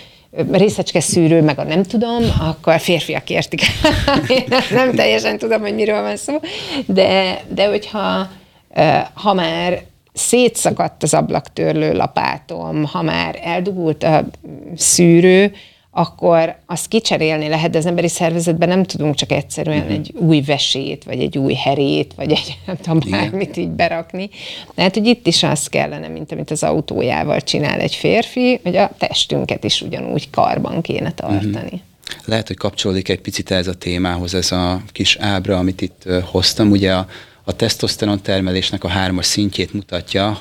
[0.50, 3.60] részecske szűrő, meg a nem tudom, akkor a férfiak értik.
[4.70, 6.40] Nem teljesen tudom, hogy miről van szó,
[6.86, 8.28] de, de hogyha
[9.14, 9.82] ha már
[10.12, 14.24] szétszakadt az ablaktörlő lapátom, ha már eldugult a
[14.76, 15.52] szűrő,
[16.00, 19.92] akkor azt kicserélni lehet, de az emberi szervezetben nem tudunk csak egyszerűen uh-huh.
[19.92, 24.30] egy új vesét, vagy egy új herét, vagy egy nem tudom bármit így berakni.
[24.74, 28.90] Tehát, hogy itt is az kellene, mint amit az autójával csinál egy férfi, hogy a
[28.98, 31.48] testünket is ugyanúgy karban kéne tartani.
[31.64, 31.80] Uh-huh.
[32.24, 36.70] Lehet, hogy kapcsolódik egy picit ez a témához, ez a kis ábra, amit itt hoztam.
[36.70, 37.06] Ugye a,
[37.44, 40.40] a tesztoszteron termelésnek a hármas szintjét mutatja,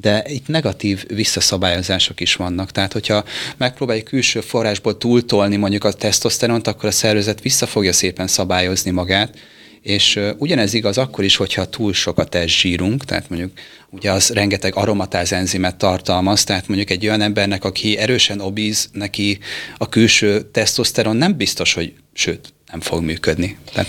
[0.00, 2.70] de itt negatív visszaszabályozások is vannak.
[2.70, 3.24] Tehát, hogyha
[3.56, 9.38] megpróbáljuk külső forrásból túltolni mondjuk a tesztoszteront, akkor a szervezet vissza fogja szépen szabályozni magát,
[9.82, 13.52] és ugyanez igaz akkor is, hogyha túl sok a testzsírunk, tehát mondjuk
[13.90, 19.38] ugye az rengeteg aromatáz enzimet tartalmaz, tehát mondjuk egy olyan embernek, aki erősen obíz, neki
[19.76, 23.56] a külső tesztoszteron nem biztos, hogy sőt, nem fog működni.
[23.72, 23.88] Tehát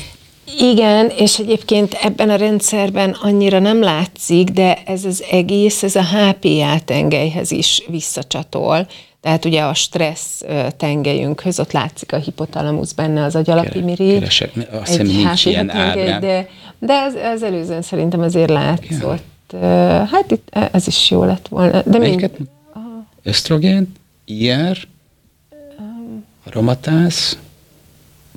[0.60, 6.04] igen, és egyébként ebben a rendszerben annyira nem látszik, de ez az egész, ez a
[6.04, 8.88] HPA tengelyhez is visszacsatol.
[9.22, 10.44] Tehát ugye a stressz
[10.78, 14.14] tengelyünkhöz, ott látszik a hipotalamusz benne, az agyalapi mirigy.
[14.14, 19.24] Keresek, azt hiszem nincs ilyen tengely, De, de az, az előzőn szerintem azért látszott.
[19.54, 20.08] Igen.
[20.08, 21.82] Hát itt ez is jó lett volna.
[21.86, 22.38] De Melyiket?
[23.24, 23.94] Ösztrogén,
[24.26, 24.88] IR,
[26.46, 27.38] aromatáz,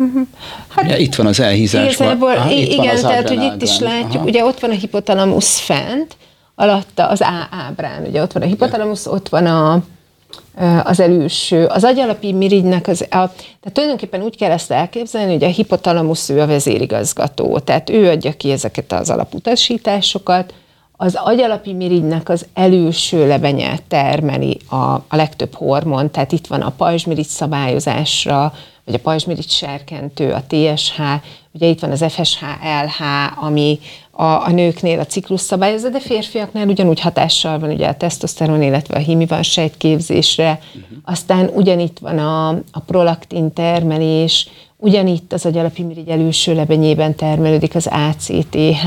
[0.01, 0.27] Uh-huh.
[0.69, 2.21] Hát, ja, itt van az elhízásban.
[2.21, 4.25] Ah, itt igen, van tehát hogy itt is látjuk, Aha.
[4.25, 6.17] ugye ott van a hipotalamusz fent,
[6.55, 9.83] alatta az A ábrán, ugye ott van a hipotalamusz, ott van a,
[10.85, 11.65] az előső.
[11.65, 16.41] Az agyalapi mirigynek, az, a, tehát tulajdonképpen úgy kell ezt elképzelni, hogy a hipotalamusz ő
[16.41, 20.55] a vezérigazgató, tehát ő adja ki ezeket az alaputasításokat,
[21.03, 26.71] az agyalapi mirigynek az előső lebenye termeli a, a legtöbb hormon, tehát itt van a
[26.71, 28.53] pajzsmirigy szabályozásra,
[28.85, 31.01] vagy a pajzsmirigy serkentő, a TSH,
[31.53, 33.03] ugye itt van az FSH-LH,
[33.45, 33.79] ami
[34.11, 38.97] a, a nőknél a ciklus szabályozza, de férfiaknál ugyanúgy hatással van ugye a tesztoszteron, illetve
[38.97, 40.99] a hímivan sejtképzésre, uh-huh.
[41.05, 48.87] aztán ugyanitt van a, a prolaktin termelés, ugyanitt az agyalapimirigy előső lebenyében termelődik az ACTH,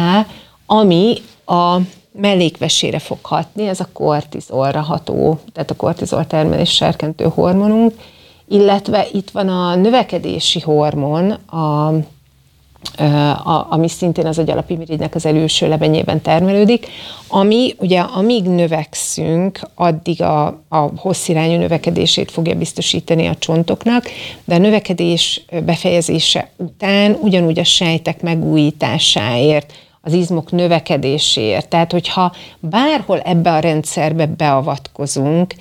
[0.65, 1.77] ami a
[2.13, 7.93] mellékvesére fog hatni, ez a kortizolra ható, tehát a kortizol termelés serkentő hormonunk,
[8.47, 11.93] illetve itt van a növekedési hormon, a,
[13.43, 16.87] a, ami szintén az agyalapimirigynek az előső lebenyében termelődik,
[17.27, 24.05] ami ugye amíg növekszünk, addig a, a hosszirányú növekedését fogja biztosítani a csontoknak,
[24.45, 29.73] de a növekedés befejezése után ugyanúgy a sejtek megújításáért,
[30.05, 31.67] az izmok növekedéséért.
[31.69, 35.53] Tehát, hogyha bárhol ebbe a rendszerbe beavatkozunk,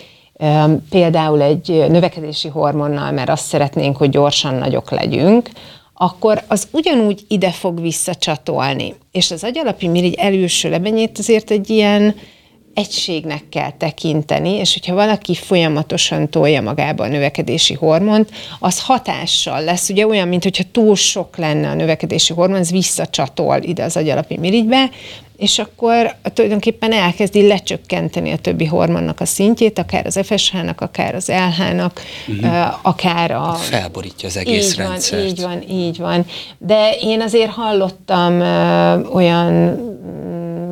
[0.90, 5.48] például egy növekedési hormonnal, mert azt szeretnénk, hogy gyorsan nagyok legyünk,
[5.94, 8.94] akkor az ugyanúgy ide fog visszacsatolni.
[9.12, 12.14] És az agyalapi mirigy előső lebenyét azért egy ilyen
[12.74, 19.88] egységnek kell tekinteni, és hogyha valaki folyamatosan tolja magába a növekedési hormont, az hatással lesz,
[19.88, 24.38] ugye olyan, mint hogyha túl sok lenne a növekedési hormon, ez visszacsatol ide az agyalapi
[24.38, 24.90] mirigybe,
[25.36, 31.28] és akkor tulajdonképpen elkezdi lecsökkenteni a többi hormonnak a szintjét, akár az FSH-nak, akár az
[31.28, 32.74] LH-nak, uh-huh.
[32.82, 33.40] akár a...
[33.40, 35.20] Hát felborítja az egész így rendszert.
[35.22, 36.26] Van, így van, így van.
[36.58, 38.40] De én azért hallottam
[39.12, 39.78] olyan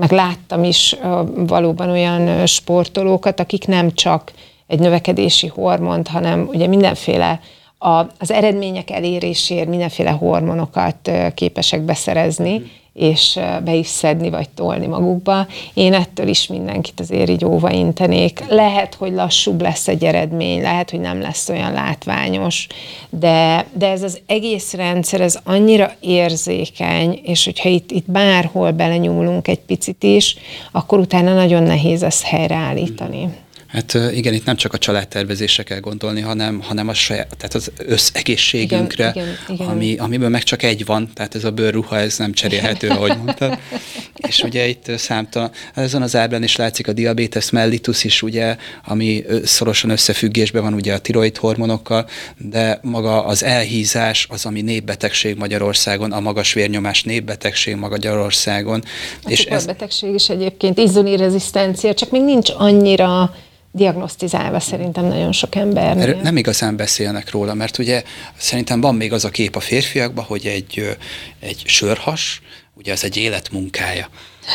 [0.00, 0.96] meg láttam is
[1.36, 4.32] valóban olyan sportolókat, akik nem csak
[4.66, 7.40] egy növekedési hormont, hanem ugye mindenféle
[7.78, 7.88] a,
[8.18, 12.62] az eredmények eléréséért mindenféle hormonokat képesek beszerezni,
[12.92, 15.46] és be is szedni, vagy tolni magukba.
[15.74, 18.44] Én ettől is mindenkit azért így óva intenék.
[18.48, 22.66] Lehet, hogy lassúbb lesz egy eredmény, lehet, hogy nem lesz olyan látványos,
[23.10, 29.48] de, de ez az egész rendszer, ez annyira érzékeny, és hogyha itt, itt bárhol belenyúlunk
[29.48, 30.36] egy picit is,
[30.72, 33.24] akkor utána nagyon nehéz ezt helyreállítani.
[33.24, 33.48] Mm.
[33.72, 37.70] Hát igen, itt nem csak a családtervezésre kell gondolni, hanem, hanem a saját, tehát az
[37.76, 39.68] összegészségünkre, igen, igen, igen.
[39.68, 43.58] Ami, amiből meg csak egy van, tehát ez a bőrruha, ez nem cserélhető, ahogy mondtad.
[44.28, 49.24] És ugye itt számtalan, ezen az ábrán is látszik a diabetes mellitus is, ugye, ami
[49.44, 56.12] szorosan összefüggésben van ugye a tiroid hormonokkal, de maga az elhízás az, ami népbetegség Magyarországon,
[56.12, 58.82] a magas vérnyomás népbetegség Magyarországon.
[59.22, 63.34] A és ez betegség is egyébként, inzulinrezisztencia, csak még nincs annyira
[63.72, 66.16] diagnosztizálva szerintem nagyon sok ember.
[66.22, 68.02] Nem igazán beszélnek róla, mert ugye
[68.36, 70.96] szerintem van még az a kép a férfiakban, hogy egy,
[71.40, 72.42] egy sörhas,
[72.74, 74.08] ugye az egy életmunkája.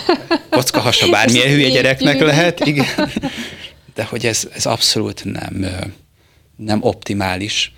[0.50, 2.86] Kockahasa bármilyen hülye gyereknek lehet, igen.
[3.94, 5.66] De hogy ez, ez abszolút nem,
[6.56, 7.74] nem optimális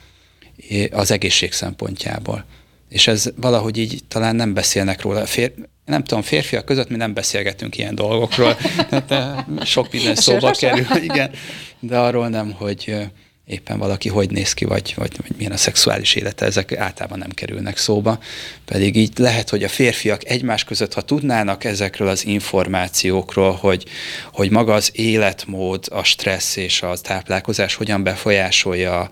[0.92, 2.46] az egészség szempontjából.
[2.90, 5.26] És ez valahogy így talán nem beszélnek róla.
[5.26, 5.54] Fér,
[5.86, 8.56] nem tudom, férfiak között mi nem beszélgetünk ilyen dolgokról,
[8.90, 11.32] tehát eh, sok minden szóba kerül, igen,
[11.80, 13.08] de arról nem, hogy eh,
[13.48, 17.30] éppen valaki hogy néz ki, vagy, vagy, vagy milyen a szexuális élete, ezek általában nem
[17.30, 18.20] kerülnek szóba.
[18.66, 23.86] Pedig így lehet, hogy a férfiak egymás között, ha tudnának ezekről az információkról, hogy,
[24.34, 29.10] hogy maga az életmód, a stressz és a táplálkozás hogyan befolyásolja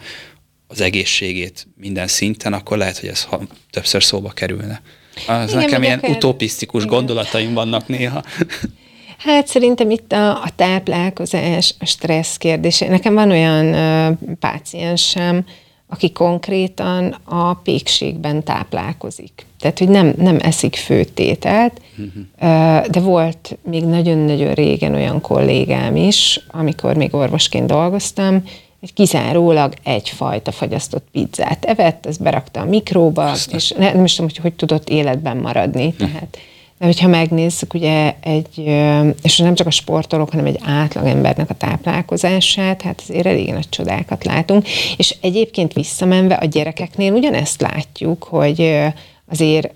[0.68, 3.28] az egészségét minden szinten, akkor lehet, hogy ez
[3.72, 4.82] többször szóba kerülne.
[5.28, 6.12] Az Igen, nekem ilyen akár...
[6.12, 6.96] utopisztikus Igen.
[6.96, 8.24] gondolataim vannak néha.
[9.18, 12.88] Hát szerintem itt a, a táplálkozás, a stressz kérdése.
[12.88, 15.46] Nekem van olyan ö, páciensem,
[15.88, 19.46] aki konkrétan a pékségben táplálkozik.
[19.60, 22.86] Tehát, hogy nem, nem eszik főtételt, uh-huh.
[22.88, 28.44] de volt még nagyon-nagyon régen olyan kollégám is, amikor még orvosként dolgoztam,
[28.86, 33.56] egy kizárólag egyfajta fagyasztott pizzát evett, ezt berakta a mikróba, Aztán.
[33.56, 35.94] és nem is tudom, hogy hogy tudott életben maradni.
[35.98, 36.06] Hm.
[36.06, 36.38] Tehát,
[36.78, 38.64] de hogyha megnézzük, ugye egy,
[39.22, 44.24] és nem csak a sportolók, hanem egy átlagembernek a táplálkozását, hát azért elég nagy csodákat
[44.24, 44.68] látunk.
[44.98, 48.80] És egyébként visszamenve a gyerekeknél ugyanezt látjuk, hogy
[49.32, 49.74] azért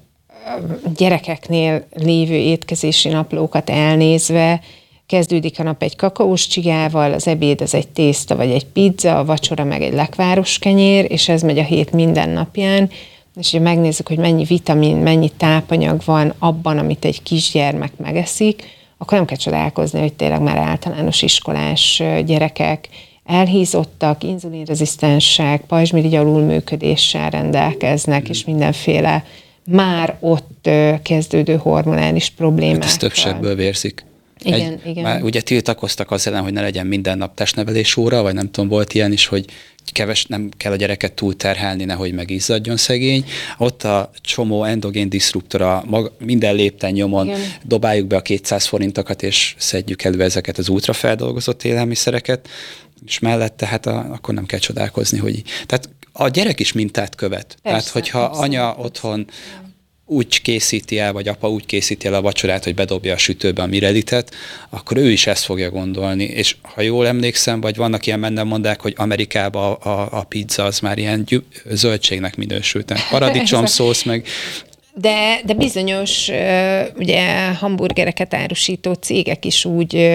[0.95, 4.61] gyerekeknél lévő étkezési naplókat elnézve,
[5.09, 9.25] Kezdődik a nap egy kakaós csigával, az ebéd az egy tészta vagy egy pizza, a
[9.25, 12.89] vacsora meg egy lekváros kenyér, és ez megy a hét minden napján.
[13.35, 18.63] És ha megnézzük, hogy mennyi vitamin, mennyi tápanyag van abban, amit egy kisgyermek megeszik,
[18.97, 22.89] akkor nem kell csodálkozni, hogy tényleg már általános iskolás gyerekek
[23.25, 28.31] elhízottak, inzulinrezisztensek, pajzsmirigy alulműködéssel rendelkeznek, mm.
[28.31, 29.23] és mindenféle
[29.65, 30.69] már ott
[31.03, 32.83] kezdődő hormonális problémák.
[32.83, 34.07] Hát ez több sebből vérzik.
[34.43, 35.03] Igen, egy, igen.
[35.03, 38.69] Már ugye tiltakoztak az ellen, hogy ne legyen minden nap testnevelés óra, vagy nem tudom,
[38.69, 39.45] volt ilyen is, hogy
[39.91, 43.25] keves, nem kell a gyereket túlterhelni, nehogy megizzadjon szegény.
[43.57, 47.39] Ott a csomó endogén diszruptora, maga, minden lépten nyomon Igen.
[47.63, 52.47] dobáljuk be a 200 forintokat, és szedjük elő ezeket az ultrafeldolgozott élelmiszereket,
[53.05, 57.45] és mellette hát a, akkor nem kell csodálkozni, hogy tehát a gyerek is mintát követ.
[57.45, 59.27] Persze, Tehát, hogyha persze, anya otthon
[60.09, 63.65] úgy készíti el, vagy apa úgy készíti el a vacsorát, hogy bedobja a sütőbe a
[63.65, 64.35] mirelitet,
[64.69, 66.23] akkor ő is ezt fogja gondolni.
[66.23, 70.79] És ha jól emlékszem, vagy vannak ilyen mondák, hogy Amerikában a, a, a pizza az
[70.79, 72.93] már ilyen gyü- zöldségnek minősült.
[73.09, 74.25] Paradicsom szósz, meg
[74.93, 76.29] de, de bizonyos
[76.95, 80.07] ugye hamburgereket árusító cégek is úgy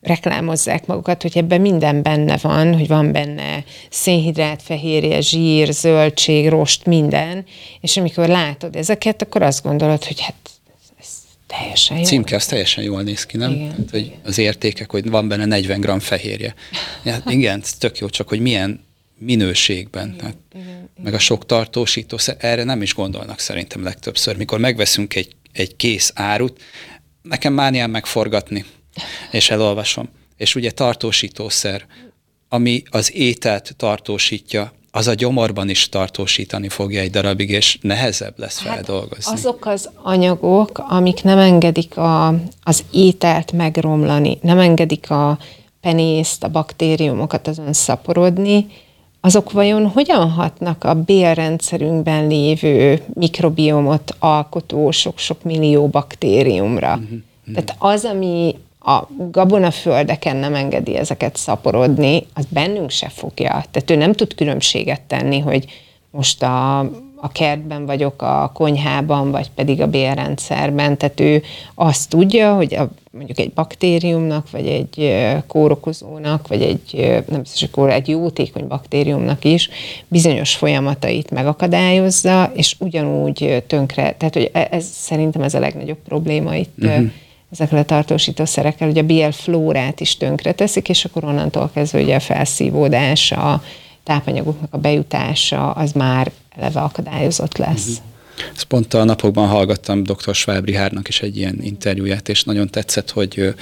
[0.00, 6.86] reklámozzák magukat, hogy ebben minden benne van, hogy van benne szénhidrát, fehérje, zsír, zöldség, rost,
[6.86, 7.44] minden,
[7.80, 10.34] és amikor látod ezeket, akkor azt gondolod, hogy hát
[11.00, 11.08] ez
[11.46, 12.04] teljesen jó.
[12.04, 13.52] Címke, az teljesen jól néz ki, nem?
[13.52, 14.18] Igen, hát, hogy igen.
[14.24, 16.54] Az értékek, hogy van benne 40 g fehérje.
[17.04, 18.84] Ja, igen, tök jó, csak hogy milyen
[19.18, 20.06] minőségben.
[20.06, 20.88] Igen, tehát, igen, igen.
[21.02, 24.36] Meg a sok tartósító, erre nem is gondolnak szerintem legtöbbször.
[24.36, 26.60] Mikor megveszünk egy, egy kész árut,
[27.22, 28.64] nekem mániám megforgatni
[29.30, 30.08] és elolvasom.
[30.36, 31.86] És ugye tartósítószer,
[32.48, 38.62] ami az ételt tartósítja, az a gyomorban is tartósítani fogja egy darabig, és nehezebb lesz
[38.62, 39.32] hát feldolgozni.
[39.32, 42.28] Azok az anyagok, amik nem engedik a,
[42.62, 45.38] az ételt megromlani, nem engedik a
[45.80, 48.66] penészt, a baktériumokat azon szaporodni,
[49.20, 56.92] azok vajon hogyan hatnak a bélrendszerünkben lévő mikrobiomot alkotó sok-sok millió baktériumra?
[57.02, 57.18] Uh-huh.
[57.54, 63.64] Tehát az, ami a gabonaföldeken nem engedi ezeket szaporodni, az bennünk se fogja.
[63.70, 65.64] Tehát ő nem tud különbséget tenni, hogy
[66.10, 66.78] most a,
[67.16, 70.96] a kertben vagyok, a konyhában, vagy pedig a bélrendszerben.
[70.96, 71.42] Tehát ő
[71.74, 75.14] azt tudja, hogy a, mondjuk egy baktériumnak, vagy egy
[75.46, 79.70] kórokozónak, vagy egy, nem biztos, hogy egy jótékony baktériumnak is
[80.08, 86.54] bizonyos folyamatait megakadályozza, és ugyanúgy tönkre, tehát hogy e, ez szerintem ez a legnagyobb probléma
[86.54, 87.10] itt uh-huh
[87.50, 92.14] ezekkel a tartósítószerekkel, hogy a BL flórát is tönkre teszik, és akkor onnantól kezdve ugye
[92.14, 93.62] a felszívódás, a
[94.02, 97.88] tápanyagoknak a bejutása, az már eleve akadályozott lesz.
[97.88, 98.04] Uh-huh.
[98.54, 100.34] Ezt pont a napokban hallgattam dr.
[100.34, 103.54] Schwab Hárnak is egy ilyen interjúját, és nagyon tetszett, hogy ő,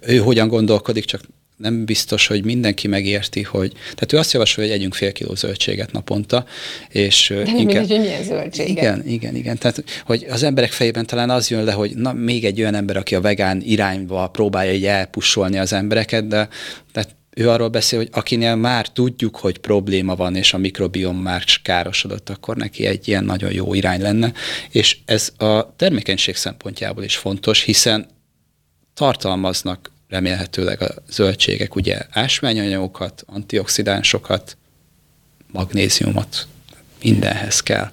[0.00, 1.20] ő hogyan gondolkodik, csak
[1.56, 3.72] nem biztos, hogy mindenki megérti, hogy...
[3.72, 6.46] Tehát ő azt javasolja, hogy együnk fél kiló zöldséget naponta,
[6.88, 7.66] és De nem inkább...
[7.66, 8.68] mindegy, hogy milyen zöldséget.
[8.68, 9.58] Igen, igen, igen.
[9.58, 12.96] Tehát, hogy az emberek fejében talán az jön le, hogy na, még egy olyan ember,
[12.96, 16.48] aki a vegán irányba próbálja így elpussolni az embereket, de
[16.92, 21.44] tehát ő arról beszél, hogy akinél már tudjuk, hogy probléma van, és a mikrobiom már
[21.62, 24.32] károsodott, akkor neki egy ilyen nagyon jó irány lenne,
[24.70, 28.06] és ez a termékenység szempontjából is fontos, hiszen
[28.94, 34.56] tartalmaznak remélhetőleg a zöldségek ugye ásványanyagokat, antioxidánsokat,
[35.52, 36.46] magnéziumot,
[37.02, 37.90] mindenhez kell.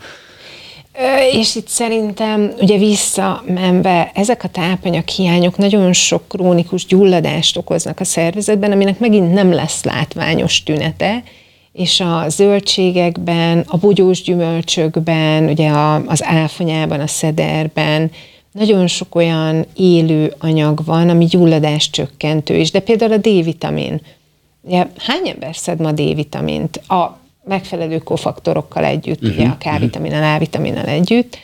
[1.32, 8.04] És itt szerintem ugye visszamenve ezek a tápanyag hiányok nagyon sok krónikus gyulladást okoznak a
[8.04, 11.24] szervezetben, aminek megint nem lesz látványos tünete,
[11.74, 15.72] és a zöldségekben, a bogyós gyümölcsökben, ugye
[16.06, 18.12] az áfonyában, a szederben,
[18.54, 24.02] nagyon sok olyan élő anyag van, ami gyulladás csökkentő is, de például a D-vitamin.
[24.62, 26.78] Ugye, hány ember szed ma D-vitamint?
[26.78, 31.38] A megfelelő kofaktorokkal együtt, uh-huh, ugye a K-vitaminnal, A-vitaminnal együtt,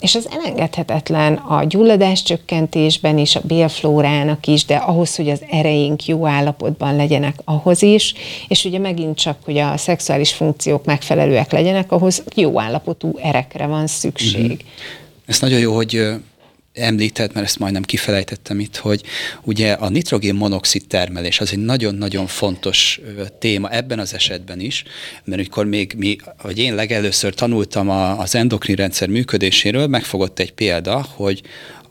[0.00, 6.06] és az elengedhetetlen a gyulladás csökkentésben is, a bélflórának is, de ahhoz, hogy az ereink
[6.06, 8.14] jó állapotban legyenek, ahhoz is,
[8.48, 13.86] és ugye megint csak, hogy a szexuális funkciók megfelelőek legyenek, ahhoz jó állapotú erekre van
[13.86, 14.42] szükség.
[14.42, 14.58] Uh-huh.
[15.26, 16.14] Ez nagyon jó, hogy
[16.74, 19.02] említett, mert ezt majdnem kifelejtettem itt, hogy
[19.42, 23.00] ugye a nitrogén monoxid termelés az egy nagyon-nagyon fontos
[23.38, 24.84] téma ebben az esetben is,
[25.24, 30.52] mert amikor még mi, vagy én legelőször tanultam a, az endokrin rendszer működéséről, megfogott egy
[30.52, 31.42] példa, hogy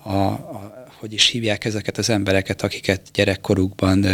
[0.04, 4.06] a, a, hogy is hívják ezeket az embereket, akiket gyerekkorukban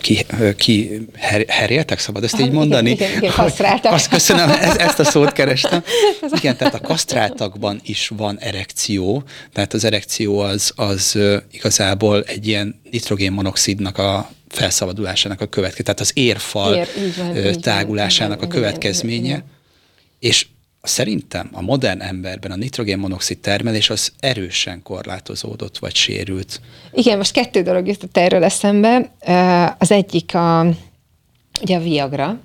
[0.00, 0.26] ki,
[0.56, 2.90] ki her, heréltek, szabad ezt így mondani?
[2.90, 3.92] Igen, igen, igen kasztráltak.
[3.92, 5.82] Azt köszönöm, ezt, ezt a szót kerestem.
[6.40, 9.22] Igen, tehát a kasztráltakban is van erekció,
[9.52, 11.18] tehát az erekció az, az
[11.50, 18.48] igazából egy ilyen nitrogénmonoxidnak a felszabadulásának a következménye, tehát az érfal Ér, van, tágulásának van,
[18.48, 19.16] a következménye.
[19.16, 19.52] Igen, igen, igen.
[20.18, 20.46] És
[20.86, 26.60] Szerintem a modern emberben a nitrogénmonoxid termelés az erősen korlátozódott vagy sérült.
[26.92, 29.10] Igen, most kettő dolog jutott erről eszembe.
[29.78, 30.66] Az egyik a,
[31.62, 32.40] ugye a Viagra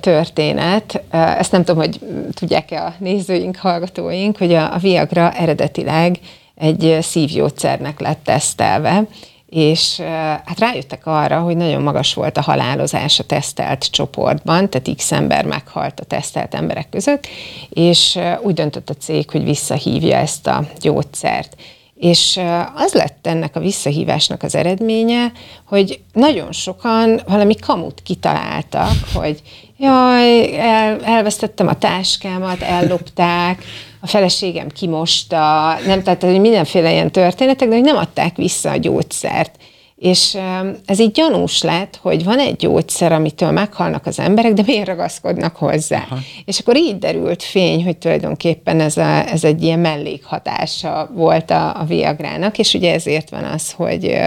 [0.00, 1.02] történet.
[1.10, 2.00] Ezt nem tudom, hogy
[2.34, 6.18] tudják-e a nézőink, hallgatóink, hogy a Viagra eredetileg
[6.54, 9.06] egy szívgyógyszernek lett tesztelve,
[9.48, 10.00] és
[10.44, 15.44] hát rájöttek arra, hogy nagyon magas volt a halálozás a tesztelt csoportban, tehát x ember
[15.44, 17.26] meghalt a tesztelt emberek között,
[17.68, 21.56] és úgy döntött a cég, hogy visszahívja ezt a gyógyszert.
[21.94, 22.40] És
[22.74, 25.32] az lett ennek a visszahívásnak az eredménye,
[25.64, 29.42] hogy nagyon sokan valami kamut kitaláltak, hogy
[29.78, 33.64] jaj, el, elvesztettem a táskámat, ellopták,
[34.00, 38.76] a feleségem kimosta, nem, tehát hogy mindenféle ilyen történetek, de hogy nem adták vissza a
[38.76, 39.56] gyógyszert.
[39.96, 40.38] És
[40.86, 45.56] ez így gyanús lett, hogy van egy gyógyszer, amitől meghalnak az emberek, de miért ragaszkodnak
[45.56, 46.06] hozzá.
[46.10, 46.18] Aha.
[46.44, 51.80] És akkor így derült fény, hogy tulajdonképpen ez, a, ez egy ilyen mellékhatása volt a,
[51.80, 54.18] a Viagrának, és ugye ezért van az, hogy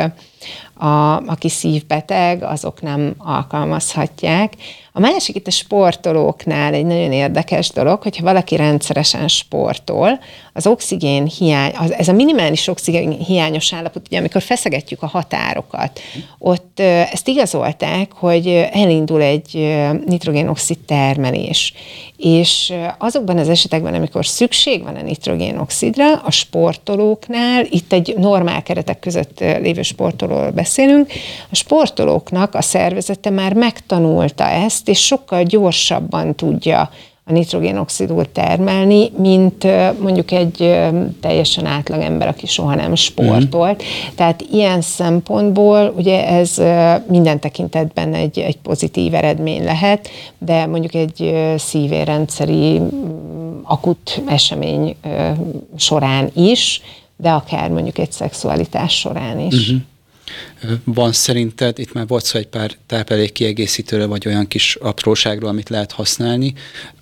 [0.81, 4.53] a, aki szívbeteg, azok nem alkalmazhatják.
[4.93, 10.19] A másik itt a sportolóknál egy nagyon érdekes dolog, hogyha valaki rendszeresen sportol,
[10.53, 15.99] az oxigén hiány, az, ez a minimális oxigén hiányos állapot, ugye amikor feszegetjük a határokat,
[16.37, 21.73] ott ezt igazolták, hogy elindul egy nitrogénoxid termelés.
[22.21, 28.99] És azokban az esetekben, amikor szükség van a nitrogénoxidra, a sportolóknál, itt egy normál keretek
[28.99, 31.11] között lévő sportolóról beszélünk,
[31.49, 36.89] a sportolóknak a szervezete már megtanulta ezt, és sokkal gyorsabban tudja
[37.31, 39.67] a nitrogénoxidot termelni, mint
[39.99, 40.79] mondjuk egy
[41.21, 43.83] teljesen átlag ember, aki soha nem sportolt.
[43.83, 44.15] Mm.
[44.15, 46.61] Tehát ilyen szempontból ugye ez
[47.07, 52.81] minden tekintetben egy, egy pozitív eredmény lehet, de mondjuk egy szívérendszeri
[53.63, 54.95] akut esemény
[55.75, 56.81] során is
[57.21, 59.69] de akár mondjuk egy szexualitás során is.
[59.69, 59.81] Uh-huh.
[60.83, 65.69] Van szerinted, itt már volt szó egy pár táplálék kiegészítőről, vagy olyan kis apróságról, amit
[65.69, 66.53] lehet használni,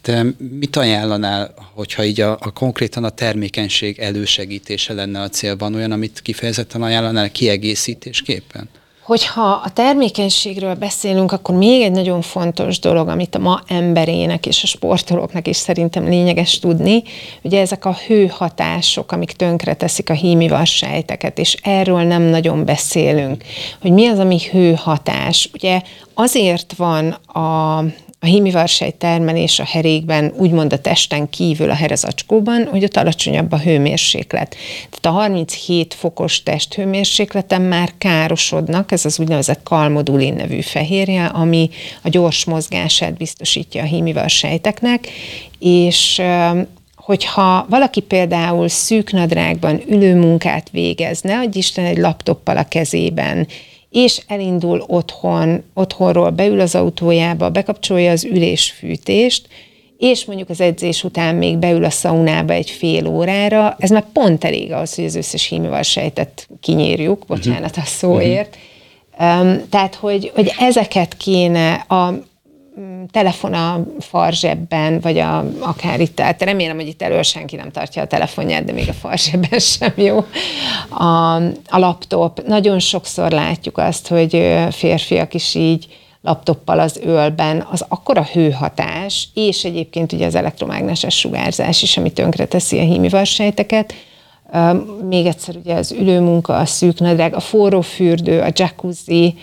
[0.02, 5.58] de mit ajánlanál, hogyha így a, a konkrétan a termékenység elősegítése lenne a cél?
[5.58, 8.70] Van olyan, amit kifejezetten ajánlanál kiegészítésképpen?
[9.10, 14.64] Hogyha a termékenységről beszélünk, akkor még egy nagyon fontos dolog, amit a ma emberének és
[14.64, 17.04] a sportolóknak is szerintem lényeges tudni,
[17.42, 23.44] ugye ezek a hőhatások, amik tönkreteszik a hímivas sejteket, és erről nem nagyon beszélünk,
[23.82, 25.50] hogy mi az, ami hőhatás.
[25.54, 25.82] Ugye
[26.14, 27.84] azért van a
[28.22, 33.60] a hímivarsej termelés a herékben, úgymond a testen kívül a herezacskóban, hogy ott alacsonyabb a
[33.60, 34.56] hőmérséklet.
[34.90, 41.70] Tehát a 37 fokos testhőmérsékleten már károsodnak, ez az úgynevezett kalmodulin nevű fehérje, ami
[42.02, 45.08] a gyors mozgását biztosítja a hímivarsejteknek,
[45.60, 46.22] és
[46.96, 53.48] hogyha valaki például szűk nadrágban ülő munkát végezne, hogy Isten egy laptoppal a kezében,
[53.90, 59.48] és elindul otthon, otthonról beül az autójába, bekapcsolja az ülésfűtést,
[59.98, 64.44] és mondjuk az edzés után még beül a szaunába egy fél órára, ez már pont
[64.44, 68.48] elég ahhoz, hogy az összes hímival sejtett kinyírjuk, bocsánat a szóért.
[68.48, 68.68] Uh-huh.
[69.20, 72.14] Um, tehát, hogy, hogy ezeket kéne a,
[73.12, 78.02] telefon a farzsebben, vagy a, akár itt, tehát remélem, hogy itt elől senki nem tartja
[78.02, 80.26] a telefonját, de még a farzsebben sem jó.
[80.90, 81.36] A,
[81.70, 85.88] a laptop, nagyon sokszor látjuk azt, hogy férfiak is így
[86.22, 92.80] laptoppal az ölben, az akkora hőhatás, és egyébként ugye az elektromágneses sugárzás is, ami tönkreteszi
[92.80, 93.94] a hímivarsejteket,
[95.10, 99.36] még egyszer ugye az ülőmunka, a szűknadrág, a forró fürdő, a jacuzzi,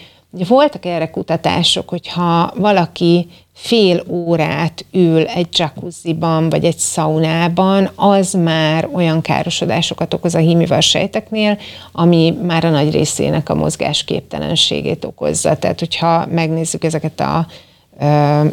[0.48, 8.88] voltak erre kutatások, hogyha valaki fél órát ül egy jacuzziban vagy egy szaunában, az már
[8.92, 11.58] olyan károsodásokat okoz a hímival sejteknél,
[11.92, 15.56] ami már a nagy részének a mozgásképtelenségét okozza.
[15.56, 17.46] Tehát, hogyha megnézzük ezeket a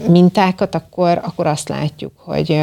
[0.07, 2.61] mintákat, akkor, akkor azt látjuk, hogy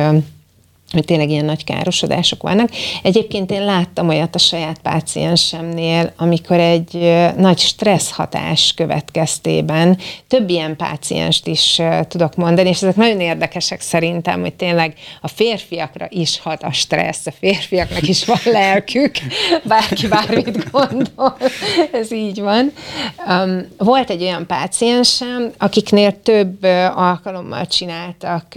[0.93, 2.71] hogy tényleg ilyen nagy károsodások vannak.
[3.03, 10.77] Egyébként én láttam olyat a saját páciensemnél, amikor egy nagy stressz hatás következtében több ilyen
[10.77, 16.63] pácienst is tudok mondani, és ezek nagyon érdekesek szerintem, hogy tényleg a férfiakra is hat
[16.63, 19.15] a stressz, a férfiaknak is van lelkük,
[19.65, 21.37] bárki bármit gondol,
[21.93, 22.73] ez így van.
[23.79, 26.63] Volt egy olyan páciensem, akiknél több
[26.95, 28.55] alkalommal csináltak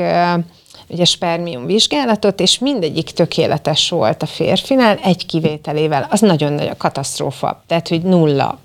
[0.88, 6.08] ugye spermium vizsgálatot, és mindegyik tökéletes volt a férfinál, egy kivételével.
[6.10, 7.64] Az nagyon nagy a katasztrófa.
[7.68, 8.58] Tehát, hogy nulla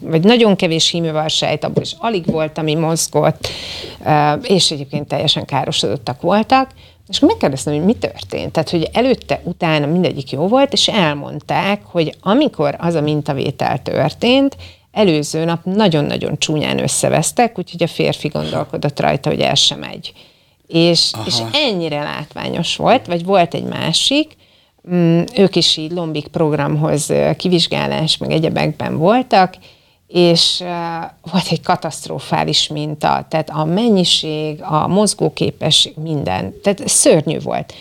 [0.00, 3.48] vagy nagyon kevés híművel sejt, abból is alig volt, ami mozgott,
[4.42, 6.70] és egyébként teljesen károsodottak voltak.
[7.08, 8.52] És megkérdeztem, hogy mi történt.
[8.52, 14.56] Tehát, hogy előtte, utána mindegyik jó volt, és elmondták, hogy amikor az a mintavétel történt,
[14.92, 20.12] előző nap nagyon-nagyon csúnyán összevesztek, úgyhogy a férfi gondolkodott rajta, hogy el sem megy
[20.68, 24.36] és, és ennyire látványos volt, vagy volt egy másik,
[24.90, 29.54] mm, ők is így Lombik programhoz kivizsgálás, meg egyebekben voltak,
[30.06, 30.62] és
[31.30, 37.74] volt egy katasztrofális minta, tehát a mennyiség, a mozgóképesség, minden, tehát szörnyű volt.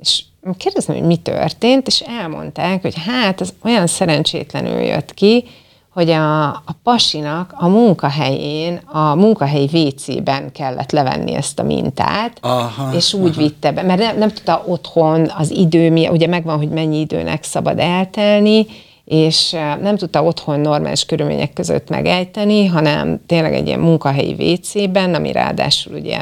[0.00, 0.22] És
[0.56, 5.44] kérdeztem, hogy mi történt, és elmondták, hogy hát az olyan szerencsétlenül jött ki,
[5.92, 12.94] hogy a, a pasinak a munkahelyén, a munkahelyi WC-ben kellett levenni ezt a mintát, aha,
[12.94, 13.40] és úgy aha.
[13.40, 17.78] vitte be, mert nem, nem tudta otthon az idő, ugye megvan, hogy mennyi időnek szabad
[17.78, 18.66] eltelni,
[19.08, 19.50] és
[19.80, 25.94] nem tudta otthon normális körülmények között megejteni, hanem tényleg egy ilyen munkahelyi WC-ben, ami ráadásul
[25.94, 26.18] ugye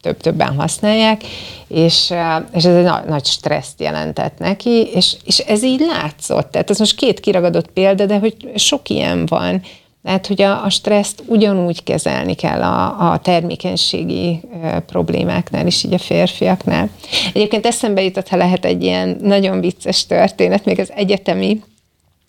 [0.00, 1.24] több-többen használják,
[1.68, 2.12] és,
[2.52, 6.50] és ez egy nagy stresszt jelentett neki, és, és ez így látszott.
[6.50, 9.62] Tehát ez most két kiragadott példa, de hogy sok ilyen van.
[10.02, 15.94] Tehát, hogy a, a stresszt ugyanúgy kezelni kell a, a termékenységi e, problémáknál is, így
[15.94, 16.88] a férfiaknál.
[17.32, 21.60] Egyébként eszembe jutott, ha lehet egy ilyen nagyon vicces történet, még az egyetemi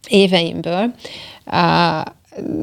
[0.10, 0.94] éveimből.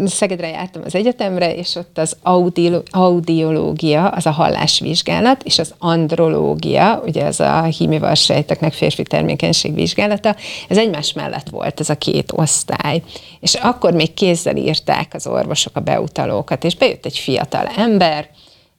[0.06, 7.02] Szegedre jártam az egyetemre, és ott az audio, audiológia, az a hallásvizsgálat, és az andrológia,
[7.06, 10.36] ugye ez a hímival sejteknek férfi termékenység vizsgálata,
[10.68, 13.02] ez egymás mellett volt ez a két osztály.
[13.40, 18.28] És akkor még kézzel írták az orvosok a beutalókat, és bejött egy fiatal ember,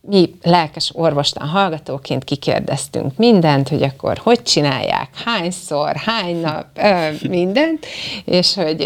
[0.08, 6.66] mi lelkes orvostan hallgatóként kikérdeztünk mindent, hogy akkor hogy csinálják, hányszor, hány nap,
[7.30, 7.86] mindent,
[8.26, 8.78] és hogy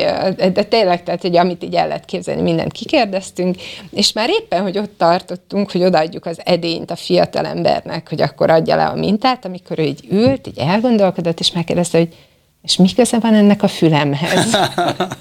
[0.53, 3.55] de tényleg, tehát, hogy amit így el lehet képzelni, mindent kikérdeztünk,
[3.91, 8.49] és már éppen, hogy ott tartottunk, hogy odaadjuk az edényt a fiatal embernek, hogy akkor
[8.49, 12.15] adja le a mintát, amikor ő így ült, így elgondolkodott, és megkérdezte, hogy
[12.63, 14.57] és mi köze van ennek a fülemhez?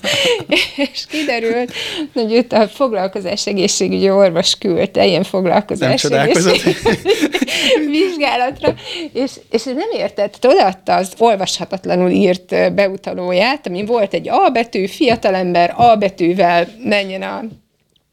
[0.92, 1.72] és kiderült,
[2.12, 6.02] hogy őt a foglalkozás egészségügyi orvos küldte ilyen foglalkozás
[7.90, 8.74] vizsgálatra,
[9.12, 15.74] és, és nem értett, odaadta az olvashatatlanul írt beutalóját, ami volt egy A betű, fiatalember
[15.76, 17.44] A betűvel menjen a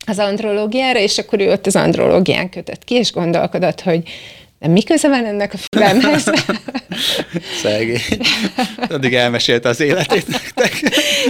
[0.08, 4.04] az andrológiára, és akkor ő ott az andrológián kötött ki, és gondolkodott, hogy
[4.60, 6.24] de mi köze van ennek a fülemhez?
[7.62, 8.02] Szegény.
[8.90, 10.74] Addig elmesélte az életét nektek.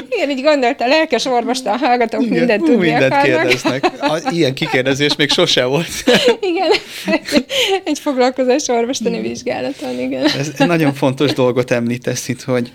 [0.10, 3.42] Igen, így gondolta, a lelkes orvostan hallgatók Igen, mindent tudni mindent akarnak.
[3.42, 3.92] kérdeznek.
[4.32, 5.88] Ilyen kikérdezés még sose volt.
[6.52, 6.72] Igen,
[7.06, 7.46] egy,
[7.84, 10.26] egy foglalkozás orvostani vizsgálaton, igen.
[10.26, 12.72] Ez nagyon fontos dolgot említesz itt, hogy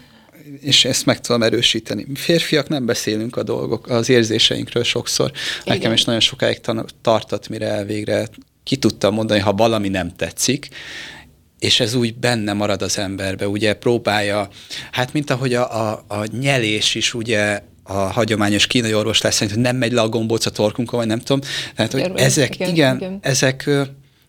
[0.61, 2.07] és ezt meg tudom erősíteni.
[2.14, 5.30] Férfiak nem beszélünk a dolgok, az érzéseinkről sokszor.
[5.64, 5.76] Igen.
[5.76, 6.61] Nekem is nagyon sokáig
[7.03, 8.28] tartott, mire elvégre
[8.62, 10.68] ki tudtam mondani, ha valami nem tetszik,
[11.58, 14.48] és ez úgy benne marad az emberbe, ugye próbálja,
[14.90, 19.62] hát mint ahogy a, a, a nyelés is ugye a hagyományos kínai orvoslás szerint, hogy
[19.62, 21.48] nem megy le a gombóc a torkunkon, vagy nem tudom.
[21.74, 23.70] Tehát, hogy ezek, igen, igen, igen, ezek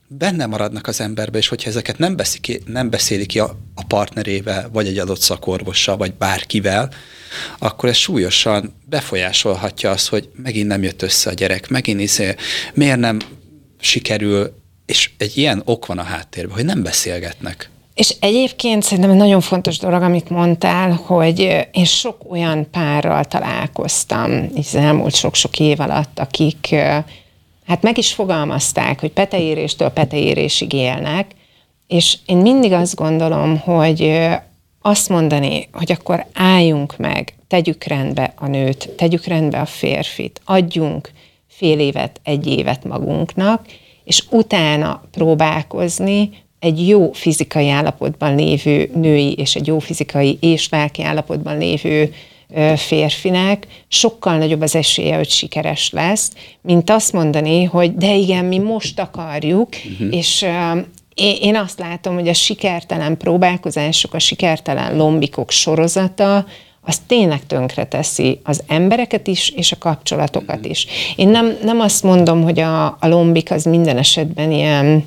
[0.07, 3.85] benne maradnak az emberbe, és hogyha ezeket nem, beszéli ki, nem beszéli ki a, a
[3.85, 6.93] partnerével, vagy egy adott szakorvossal, vagy bárkivel,
[7.59, 12.35] akkor ez súlyosan befolyásolhatja azt, hogy megint nem jött össze a gyerek, megint izé,
[12.73, 13.19] miért nem
[13.81, 14.53] sikerül,
[14.85, 17.69] és egy ilyen ok van a háttérben, hogy nem beszélgetnek.
[17.93, 24.75] És egyébként szerintem nagyon fontos dolog, amit mondtál, hogy én sok olyan párral találkoztam az
[24.75, 26.75] elmúlt sok-sok év alatt, akik
[27.65, 31.31] hát meg is fogalmazták, hogy peteéréstől peteérésig élnek,
[31.87, 34.29] és én mindig azt gondolom, hogy
[34.81, 41.11] azt mondani, hogy akkor álljunk meg, tegyük rendbe a nőt, tegyük rendbe a férfit, adjunk
[41.61, 43.65] fél évet, egy évet magunknak,
[44.03, 51.03] és utána próbálkozni egy jó fizikai állapotban lévő női és egy jó fizikai és lelki
[51.03, 52.13] állapotban lévő
[52.75, 56.31] férfinek sokkal nagyobb az esélye, hogy sikeres lesz,
[56.61, 60.15] mint azt mondani, hogy de igen, mi most akarjuk, uh-huh.
[60.15, 60.45] és
[61.15, 66.45] én azt látom, hogy a sikertelen próbálkozások, a sikertelen lombikok sorozata,
[66.81, 70.87] az tényleg tönkreteszi az embereket is, és a kapcsolatokat is.
[71.15, 75.05] Én nem, nem azt mondom, hogy a, a lombik az minden esetben ilyen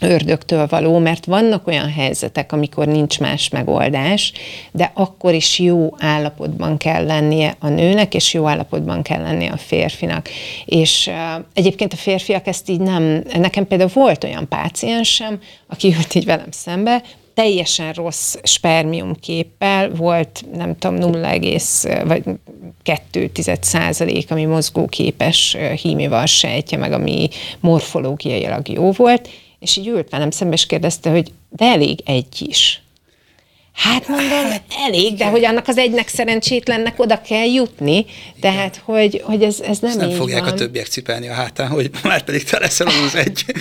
[0.00, 4.32] ördögtől való, mert vannak olyan helyzetek, amikor nincs más megoldás,
[4.72, 9.56] de akkor is jó állapotban kell lennie a nőnek, és jó állapotban kell lennie a
[9.56, 10.28] férfinak.
[10.64, 16.14] És uh, egyébként a férfiak ezt így nem, nekem például volt olyan páciensem, aki jött
[16.14, 17.02] így velem szembe,
[17.34, 21.38] teljesen rossz spermiumképpel, volt nem tudom 0,
[22.04, 22.22] vagy
[22.82, 27.28] 2 százalék, ami mozgóképes hímival sejtje, meg ami
[27.60, 29.28] morfológiailag jó volt,
[29.58, 32.82] és így ült velem szembe, és kérdezte, hogy de elég egy is.
[33.80, 38.06] Hát mondom, hát, elég, de hogy annak az egynek szerencsétlennek oda kell jutni,
[38.40, 40.52] tehát hogy, hogy ez, ez nem Ezt nem fogják van.
[40.52, 43.44] a többiek cipelni a hátán, hogy már pedig te leszel az egy.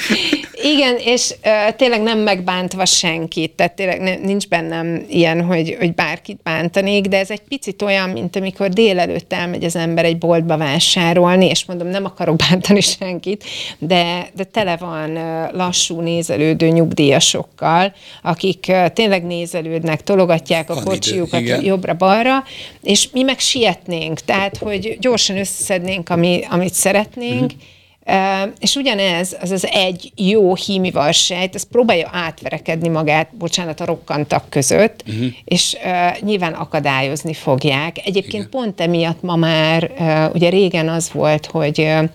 [0.73, 6.39] Igen, és uh, tényleg nem megbántva senkit, tehát tényleg nincs bennem ilyen, hogy, hogy bárkit
[6.43, 11.45] bántanék, de ez egy picit olyan, mint amikor délelőtt elmegy az ember egy boltba vásárolni,
[11.45, 13.43] és mondom, nem akarok bántani senkit,
[13.77, 20.83] de, de tele van uh, lassú nézelődő nyugdíjasokkal, akik uh, tényleg nézelődnek, tologatják a Van
[20.83, 22.43] kocsiukat jobbra-balra,
[22.83, 27.61] és mi meg sietnénk, tehát, hogy gyorsan összeszednénk, ami, amit szeretnénk, uh-huh.
[28.05, 33.85] Uh, és ugyanez, az az egy jó hímival sejt, ez próbálja átverekedni magát, bocsánat, a
[33.85, 35.25] rokkantak között, uh-huh.
[35.45, 37.97] és uh, nyilván akadályozni fogják.
[37.97, 38.49] Egyébként Igen.
[38.49, 42.09] pont emiatt ma már, uh, ugye régen az volt, hogy uh,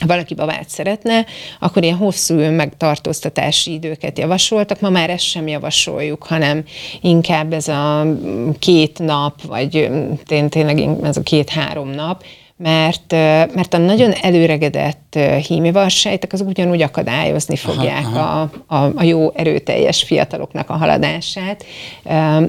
[0.00, 1.26] ha valaki babát szeretne,
[1.60, 4.80] akkor ilyen hosszú megtartóztatási időket javasoltak.
[4.80, 6.64] Ma már ezt sem javasoljuk, hanem
[7.00, 8.06] inkább ez a
[8.58, 9.90] két nap, vagy
[10.48, 12.24] tényleg ez a két-három nap,
[12.56, 13.12] mert,
[13.54, 18.50] mert a nagyon előregedett hímivarsejtek azok ugyanúgy akadályozni fogják aha, aha.
[18.66, 21.64] A, a, a jó erőteljes fiataloknak a haladását,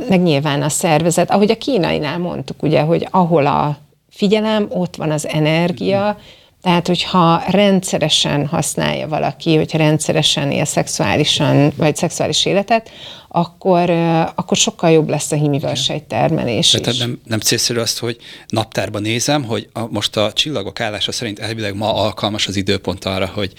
[0.09, 3.77] meg nyilván a szervezet, ahogy a kínainál mondtuk, ugye, hogy ahol a
[4.09, 6.17] figyelem, ott van az energia,
[6.62, 12.89] tehát, hogyha rendszeresen használja valaki, hogyha rendszeresen él szexuálisan, vagy szexuális életet,
[13.28, 13.89] akkor,
[14.36, 16.97] akkor sokkal jobb lesz a hímiverseny termelés Tehát is.
[16.97, 21.76] Nem, nem célszerű azt, hogy naptárban nézem, hogy a, most a csillagok állása szerint elvileg
[21.76, 23.53] ma alkalmas az időpont arra, hogy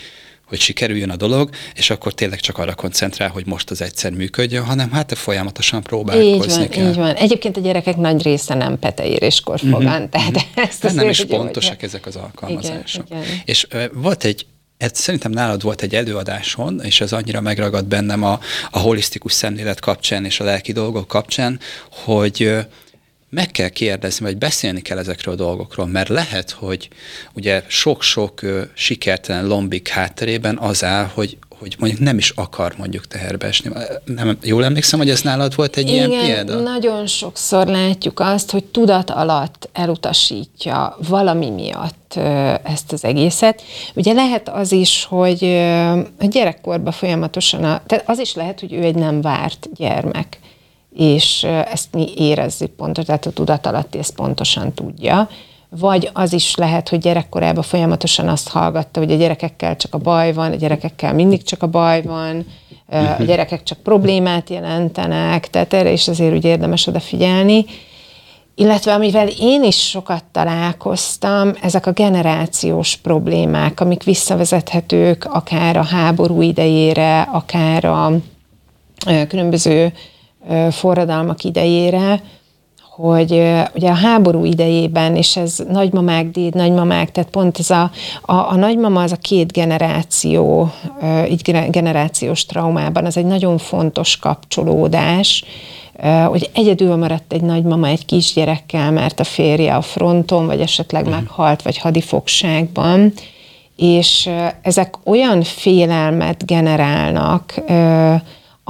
[0.48, 4.64] hogy sikerüljön a dolog, és akkor tényleg csak arra koncentrál, hogy most az egyszer működjön,
[4.64, 6.88] hanem hát folyamatosan próbálkozni így van, kell.
[6.88, 7.14] Így van.
[7.14, 10.08] Egyébként a gyerekek nagy része nem peteéréskor fogan, mm-hmm.
[10.10, 11.88] tehát ezt hát nem is pontosak hogy...
[11.88, 13.06] ezek az alkalmazások.
[13.10, 13.40] Igen, igen.
[13.44, 14.46] És uh, volt egy
[14.78, 18.40] ez szerintem nálad volt egy előadáson, és ez annyira megragad bennem a,
[18.70, 22.56] a holisztikus szemlélet kapcsán és a lelki dolgok kapcsán, hogy
[23.30, 26.88] meg kell kérdezni, vagy beszélni kell ezekről a dolgokról, mert lehet, hogy
[27.32, 28.40] ugye sok-sok
[28.74, 33.70] sikertelen lombik hátterében az áll, hogy hogy mondjuk nem is akar mondjuk teherbe esni.
[34.04, 36.60] Nem, jól emlékszem, hogy ez nálad volt egy Igen, ilyen példa?
[36.60, 42.14] nagyon sokszor látjuk azt, hogy tudat alatt elutasítja valami miatt
[42.62, 43.62] ezt az egészet.
[43.94, 45.44] Ugye lehet az is, hogy
[46.18, 50.38] a gyerekkorban folyamatosan, a, tehát az is lehet, hogy ő egy nem várt gyermek,
[50.98, 51.42] és
[51.72, 55.28] ezt mi érezzük pontosan, tehát a tudat alatt ezt pontosan tudja
[55.68, 60.32] vagy az is lehet, hogy gyerekkorában folyamatosan azt hallgatta, hogy a gyerekekkel csak a baj
[60.32, 62.46] van, a gyerekekkel mindig csak a baj van,
[62.90, 63.24] a mhm.
[63.24, 67.64] gyerekek csak problémát jelentenek, tehát erre is azért úgy érdemes odafigyelni.
[68.54, 76.42] Illetve amivel én is sokat találkoztam, ezek a generációs problémák, amik visszavezethetők akár a háború
[76.42, 78.12] idejére, akár a
[79.28, 79.92] különböző
[80.70, 82.20] forradalmak idejére,
[82.98, 83.32] hogy
[83.74, 87.90] ugye a háború idejében, és ez nagymamák, déd, nagymamák, tehát pont ez a,
[88.22, 90.72] a, a nagymama az a két generáció,
[91.30, 95.44] így generációs traumában, az egy nagyon fontos kapcsolódás,
[96.26, 101.20] hogy egyedül maradt egy nagymama egy kisgyerekkel, mert a férje a fronton, vagy esetleg uh-huh.
[101.20, 103.12] meghalt, vagy hadifogságban,
[103.76, 104.30] és
[104.62, 107.54] ezek olyan félelmet generálnak,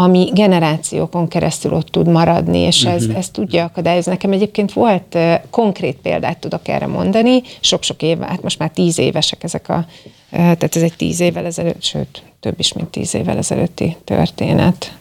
[0.01, 3.19] ami generációkon keresztül ott tud maradni, és ez, uh-huh.
[3.19, 4.11] ez tudja akadályozni.
[4.11, 8.99] Nekem egyébként volt uh, konkrét példát tudok erre mondani, sok-sok év, hát most már tíz
[8.99, 9.85] évesek ezek a, uh,
[10.31, 14.97] tehát ez egy tíz évvel ezelőtt, sőt, több is, mint tíz évvel ezelőtti történet.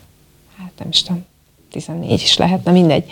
[0.58, 1.26] Hát nem is tudom,
[1.72, 3.12] 14 is lehet, na mindegy.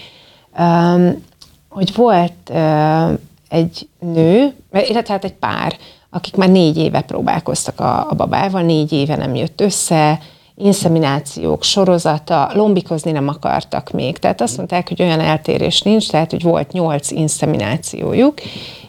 [0.59, 1.23] Um,
[1.69, 3.19] hogy volt uh,
[3.49, 5.77] egy nő, illetve hát egy pár,
[6.09, 10.19] akik már négy éve próbálkoztak a, a babával, négy éve nem jött össze,
[10.57, 14.17] inszeminációk sorozata, lombikozni nem akartak még.
[14.17, 18.33] Tehát azt mondták, hogy olyan eltérés nincs, tehát hogy volt nyolc inszeminációjuk,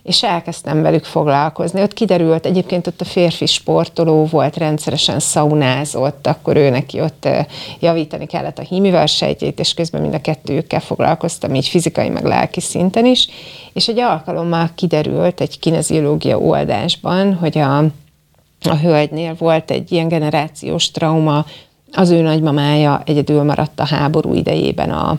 [0.02, 1.82] és elkezdtem velük foglalkozni.
[1.82, 7.28] Ott kiderült, egyébként ott a férfi sportoló volt, rendszeresen szaunázott, akkor ő neki ott
[7.80, 12.60] javítani kellett a hímivel sejtjét, és közben mind a kettőjükkel foglalkoztam, így fizikai, meg lelki
[12.60, 13.28] szinten is.
[13.72, 17.84] És egy alkalommal kiderült egy kineziológia oldásban, hogy a
[18.66, 21.44] a hölgynél volt egy ilyen generációs trauma,
[21.92, 25.18] az ő nagymamája egyedül maradt a háború idejében a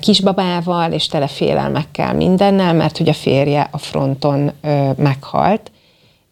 [0.00, 4.52] kisbabával, és tele félelmekkel mindennel, mert hogy a férje a fronton
[4.96, 5.70] meghalt,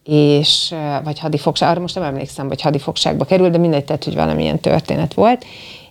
[0.04, 0.74] és,
[1.04, 5.14] vagy hadifogság, arra most nem emlékszem, hogy hadifogságba került, de mindegy, tehát, hogy valamilyen történet
[5.14, 5.44] volt.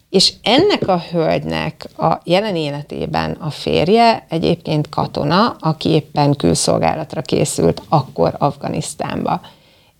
[0.10, 7.82] És ennek a hölgynek a jelen életében a férje egyébként katona, aki éppen külszolgálatra készült
[7.90, 9.42] akkor Afganisztánba.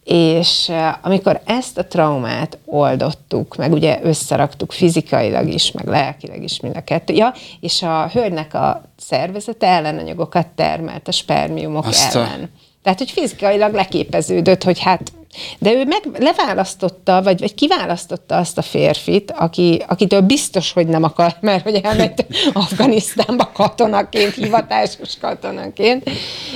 [0.08, 6.76] És amikor ezt a traumát oldottuk, meg ugye összeraktuk fizikailag is, meg lelkileg is mind
[6.76, 12.44] a kettő, ja, és a hölgynek a szervezete ellenanyagokat termelt a spermiumok Azt ellen.
[12.44, 12.60] A...
[12.84, 15.12] Tehát, hogy fizikailag leképeződött, hogy hát
[15.60, 21.04] de ő meg leválasztotta, vagy, vagy kiválasztotta azt a férfit, aki, akitől biztos, hogy nem
[21.04, 26.10] akar, mert hogy elment Afganisztánba katonaként, hivatásos katonaként,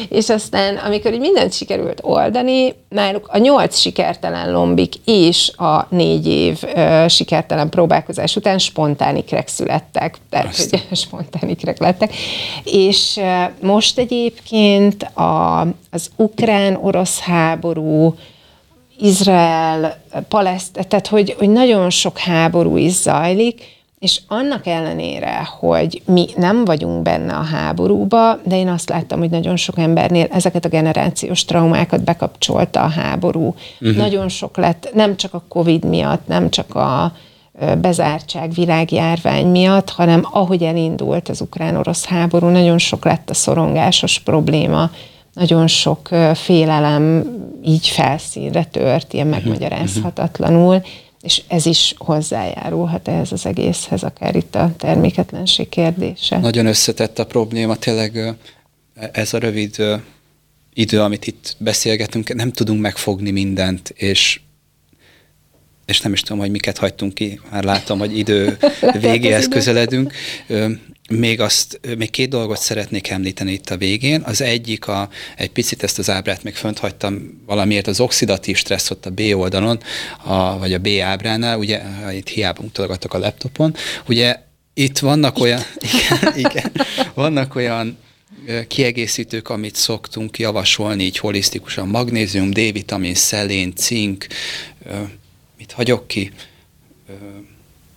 [0.10, 6.28] és aztán, amikor így mindent sikerült oldani, náluk a nyolc sikertelen lombik és a négy
[6.28, 12.14] év uh, sikertelen próbálkozás után spontán ikrek születtek, tehát hogy spontán ikrek lettek,
[12.64, 15.62] és uh, most egyébként a,
[15.92, 18.16] az ukrán-orosz háború,
[19.02, 19.98] Izrael,
[20.28, 26.66] Paleszt, tehát hogy, hogy nagyon sok háború is zajlik, és annak ellenére, hogy mi nem
[26.66, 31.46] vagyunk benne a háborúba, de én azt láttam, hogy nagyon sok embernél ezeket a generációs
[31.46, 33.56] traumákat bekapcsolta a háború.
[33.80, 33.98] Uh-huh.
[33.98, 37.14] Nagyon sok lett, nem csak a Covid miatt, nem csak a
[37.82, 44.90] bezártság, világjárvány miatt, hanem ahogy elindult az ukrán-orosz háború, nagyon sok lett a szorongásos probléma,
[45.34, 47.26] nagyon sok félelem
[47.64, 49.36] így felszínre tört, ilyen mhm.
[49.36, 50.82] megmagyarázhatatlanul,
[51.22, 56.38] és ez is hozzájárulhat ehhez az egészhez, akár itt a terméketlenség kérdése.
[56.38, 58.36] Nagyon összetett a probléma, tényleg
[59.12, 59.76] ez a rövid
[60.74, 64.40] idő, amit itt beszélgetünk, nem tudunk megfogni mindent, és
[65.86, 68.58] és nem is tudom, hogy miket hagytunk ki, már látom, hogy idő
[69.02, 70.14] végéhez közeledünk.
[71.10, 74.22] Még, azt, még két dolgot szeretnék említeni itt a végén.
[74.22, 78.90] Az egyik, a, egy picit ezt az ábrát még fönt hagytam valamiért, az oxidatív stressz
[78.90, 79.80] ott a B oldalon,
[80.24, 83.76] a, vagy a B ábránál, ugye itt hiába mutogatok a laptopon,
[84.08, 84.36] ugye
[84.74, 85.62] itt vannak olyan,
[85.94, 86.72] igen, igen,
[87.14, 87.98] vannak olyan
[88.68, 94.28] kiegészítők, amit szoktunk javasolni, így holisztikusan, magnézium, D-vitamin, szelén, cink,
[95.62, 96.32] mit hagyok ki,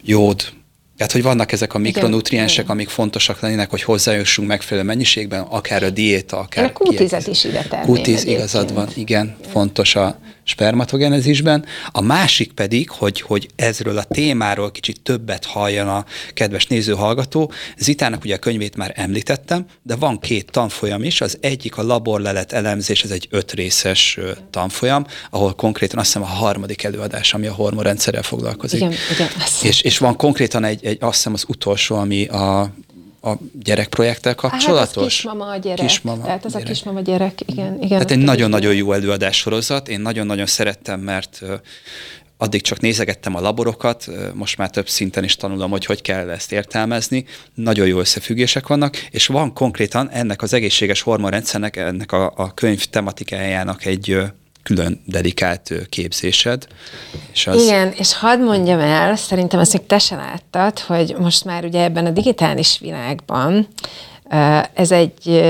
[0.03, 0.53] jód,
[0.97, 5.91] tehát, hogy vannak ezek a mikronutriensek, amik fontosak lennének, hogy hozzájussunk megfelelő mennyiségben, akár a
[5.91, 6.65] diéta, akár...
[6.65, 8.03] Én a q is ide tenném.
[8.03, 11.65] q igazad van, igen, fontos a spermatogenezisben.
[11.93, 17.53] A másik pedig, hogy, hogy ezről a témáról kicsit többet halljon a kedves néző-hallgató.
[17.77, 21.21] Zitának ugye a könyvét már említettem, de van két tanfolyam is.
[21.21, 24.19] Az egyik a laborlelet elemzés, ez egy öt részes
[24.51, 28.81] tanfolyam, ahol konkrétan azt hiszem a harmadik előadás, ami a hormonrendszerrel foglalkozik.
[28.81, 29.29] Igen, igen.
[29.63, 32.75] És, és van konkrétan egy, egy, azt hiszem az utolsó, ami a
[33.25, 34.95] a gyerekprojekttel kapcsolatos?
[34.95, 35.87] Hát kismama a gyerek.
[35.87, 36.67] Kismama Tehát ez gyerek.
[36.67, 37.75] a kismama gyerek, igen.
[37.75, 39.89] igen Tehát egy nagyon-nagyon jó előadás sorozat.
[39.89, 41.43] Én nagyon-nagyon szerettem, mert
[42.37, 46.53] addig csak nézegettem a laborokat, most már több szinten is tanulom, hogy hogy kell ezt
[46.53, 47.25] értelmezni.
[47.55, 52.85] Nagyon jó összefüggések vannak, és van konkrétan ennek az egészséges hormonrendszernek, ennek a, a könyv
[52.85, 54.23] tematikájának egy
[54.65, 56.67] külön dedikált képzésed.
[57.33, 57.63] És az...
[57.63, 61.83] Igen, és hadd mondjam el, szerintem ezt még te se láttad, hogy most már ugye
[61.83, 63.69] ebben a digitális világban
[64.75, 65.45] ez egy,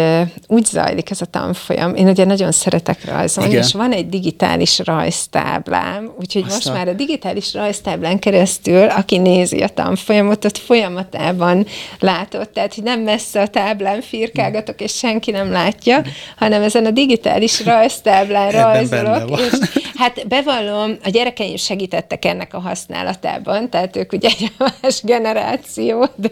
[0.47, 1.95] úgy zajlik ez a tanfolyam.
[1.95, 3.63] Én ugye nagyon szeretek rajzolni, Igen.
[3.63, 6.55] és van egy digitális rajztáblám, úgyhogy Aztán.
[6.55, 11.67] most már a digitális rajztáblán keresztül, aki nézi a tanfolyamot, ott folyamatában
[11.99, 16.03] látott, tehát hogy nem messze a táblán firkálgatok, és senki nem látja,
[16.37, 19.59] hanem ezen a digitális rajztáblán rajzolok, és
[19.95, 26.31] hát bevallom, a gyerekeim segítettek ennek a használatában, tehát ők ugye egy más generáció, de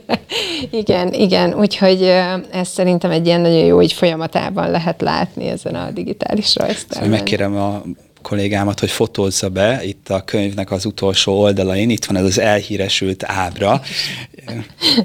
[0.71, 2.13] igen, igen, úgyhogy
[2.51, 7.03] ez szerintem egy ilyen nagyon jó így folyamatában lehet látni ezen a digitális rajztárban.
[7.03, 7.83] Szóval megkérem a
[8.23, 13.25] kollégámat, hogy fotózza be itt a könyvnek az utolsó oldalain, itt van ez az elhíresült
[13.27, 13.81] ábra.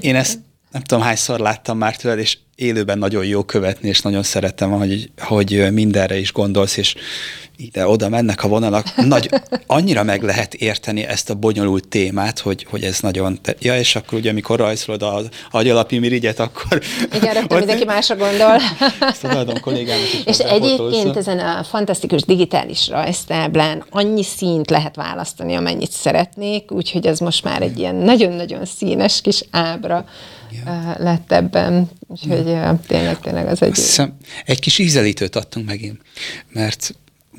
[0.00, 0.38] Én ezt
[0.70, 5.10] nem tudom hányszor láttam már tőled, és élőben nagyon jó követni, és nagyon szeretem, hogy,
[5.18, 6.94] hogy mindenre is gondolsz, és
[7.58, 8.96] ide-oda mennek a vonalak.
[8.96, 9.30] Nagy,
[9.66, 13.38] annyira meg lehet érteni ezt a bonyolult témát, hogy, hogy ez nagyon...
[13.42, 16.82] Te, ja, és akkor ugye, amikor rajzolod az agyalapi mirigyet, akkor...
[17.14, 18.56] Igen, rögtön mindenki másra gondol.
[19.00, 20.24] Ezt adom kollégának is.
[20.24, 27.18] És egyébként ezen a fantasztikus digitális rajztáblán annyi színt lehet választani, amennyit szeretnék, úgyhogy ez
[27.18, 30.04] most már egy ilyen nagyon-nagyon színes kis ábra
[30.50, 30.94] ja.
[30.98, 31.90] lett ebben.
[32.06, 32.80] Úgyhogy ja.
[32.86, 33.74] tényleg, tényleg az egy...
[33.74, 36.00] Hiszem, egy kis ízelítőt adtunk megint,
[36.52, 36.94] mert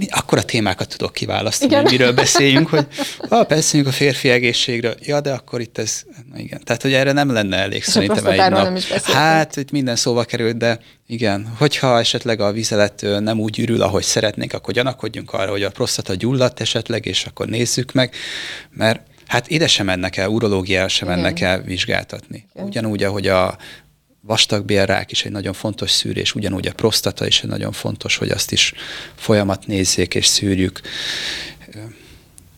[0.09, 1.83] akkor a témákat tudok kiválasztani, igen.
[1.83, 2.87] miről beszéljünk, hogy
[3.29, 6.61] ha beszéljünk a férfi egészségről, ja, de akkor itt ez, na igen.
[6.63, 8.63] Tehát, hogy erre nem lenne elég És szerintem egy nap.
[8.63, 13.59] Nem is hát, itt minden szóba került, de igen, hogyha esetleg a vizelet nem úgy
[13.59, 18.13] ürül, ahogy szeretnénk, akkor gyanakodjunk arra, hogy a prostata gyulladt esetleg, és akkor nézzük meg,
[18.69, 22.47] mert hát ide sem mennek el, urológiára sem mennek el vizsgáltatni.
[22.53, 22.67] Igen.
[22.67, 23.57] Ugyanúgy, ahogy a
[24.21, 28.51] vastagbélrák is egy nagyon fontos szűrés, ugyanúgy a prostata is egy nagyon fontos, hogy azt
[28.51, 28.73] is
[29.15, 30.81] folyamat nézzék és szűrjük.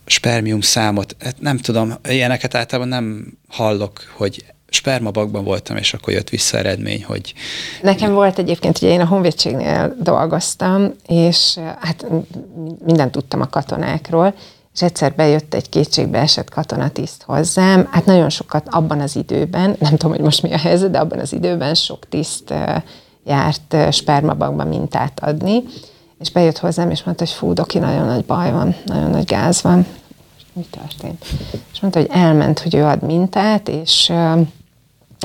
[0.05, 6.29] Spermium számot, hát nem tudom, ilyeneket általában nem hallok, hogy spermabakban voltam, és akkor jött
[6.29, 7.33] vissza eredmény, hogy...
[7.81, 12.05] Nekem volt egyébként, ugye én a honvédségnél dolgoztam, és hát
[12.85, 14.35] mindent tudtam a katonákról,
[14.73, 19.91] és egyszer bejött egy kétségbe esett katonatiszt hozzám, hát nagyon sokat abban az időben, nem
[19.91, 22.53] tudom, hogy most mi a helyzet, de abban az időben sok tiszt
[23.25, 25.63] járt spermabankba mintát adni,
[26.19, 29.61] és bejött hozzám, és mondta, hogy fú, doki, nagyon nagy baj van, nagyon nagy gáz
[29.61, 29.85] van.
[30.53, 31.25] Mi történt?
[31.73, 34.11] És mondta, hogy elment, hogy ő ad mintát, és,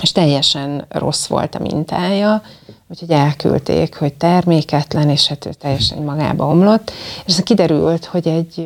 [0.03, 2.43] és teljesen rossz volt a mintája,
[2.89, 6.93] úgyhogy elküldték, hogy terméketlen, és hát ő teljesen magába omlott,
[7.27, 8.65] és ez kiderült, hogy egy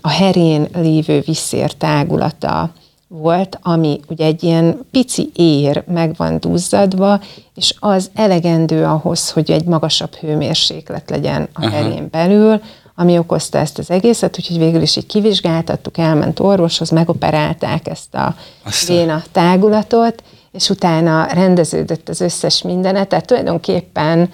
[0.00, 2.72] a herén lévő visszér tágulata
[3.08, 7.20] volt, ami ugye egy ilyen pici ér meg van duzzadva,
[7.54, 11.70] és az elegendő ahhoz, hogy egy magasabb hőmérséklet legyen a Aha.
[11.70, 12.60] herén belül,
[12.94, 18.34] ami okozta ezt az egészet, úgyhogy végül is így kivizsgáltattuk, elment orvoshoz, megoperálták ezt a
[18.86, 24.30] véna tágulatot, és utána rendeződött az összes mindenet, tehát tulajdonképpen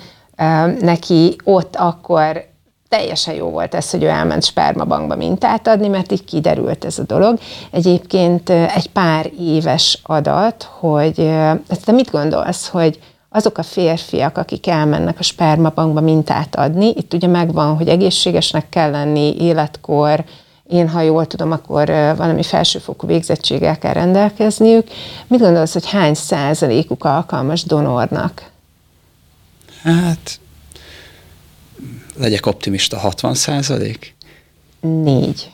[0.80, 2.44] neki ott akkor
[2.88, 7.02] teljesen jó volt ez, hogy ő elment spermabankba mintát adni, mert így kiderült ez a
[7.02, 7.38] dolog.
[7.70, 11.14] Egyébként egy pár éves adat, hogy
[11.84, 12.98] te mit gondolsz, hogy
[13.28, 18.90] azok a férfiak, akik elmennek a spermabankba mintát adni, itt ugye megvan, hogy egészségesnek kell
[18.90, 20.24] lenni, életkor,
[20.68, 21.86] én, ha jól tudom, akkor
[22.16, 24.88] valami felsőfokú végzettséggel kell rendelkezniük.
[25.26, 28.50] Mit gondolsz, hogy hány százalékuk alkalmas donornak?
[29.82, 30.40] Hát,
[32.16, 34.14] legyek optimista, 60 százalék?
[34.80, 35.50] Négy.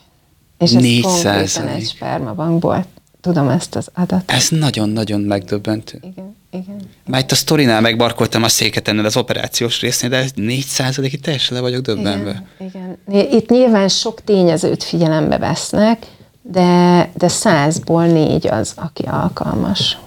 [0.57, 1.75] És ez Négy konkrétan százalék.
[1.75, 2.85] egy spermabankból
[3.23, 4.31] tudom ezt az adatot.
[4.31, 5.99] Ez nagyon-nagyon megdöbbentő.
[6.01, 6.77] Igen, igen.
[7.05, 11.55] Már itt a sztorinál megbarkoltam a széket ennél az operációs résznél, de 4 százalékig teljesen
[11.55, 12.43] le vagyok döbbenve.
[12.59, 13.31] Igen, igen.
[13.31, 16.05] Itt nyilván sok tényezőt figyelembe vesznek,
[16.41, 19.97] de, de százból négy az, aki alkalmas.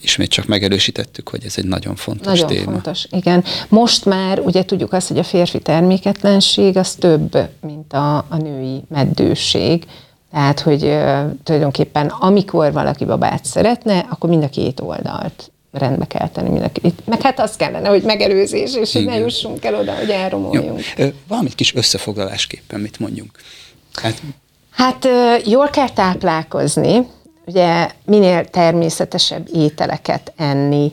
[0.00, 2.64] Ismét csak megerősítettük, hogy ez egy nagyon fontos nagyon téma.
[2.64, 3.44] Nagyon fontos, igen.
[3.68, 8.82] Most már ugye tudjuk azt, hogy a férfi terméketlenség az több, mint a, a női
[8.88, 9.84] meddőség.
[10.34, 16.28] Tehát, hogy uh, tulajdonképpen amikor valaki babát szeretne, akkor mind a két oldalt rendbe kell
[16.28, 17.06] tenni mind a két.
[17.06, 20.80] Meg hát az kellene, hogy megelőzés, és hogy ne jussunk el oda, hogy elromoljunk.
[20.96, 21.06] Jó.
[21.28, 23.30] Valamit kis összefoglalásképpen mit mondjunk?
[23.94, 24.22] Hát,
[24.70, 25.08] hát
[25.44, 27.06] jól kell táplálkozni,
[27.46, 30.92] ugye minél természetesebb ételeket enni,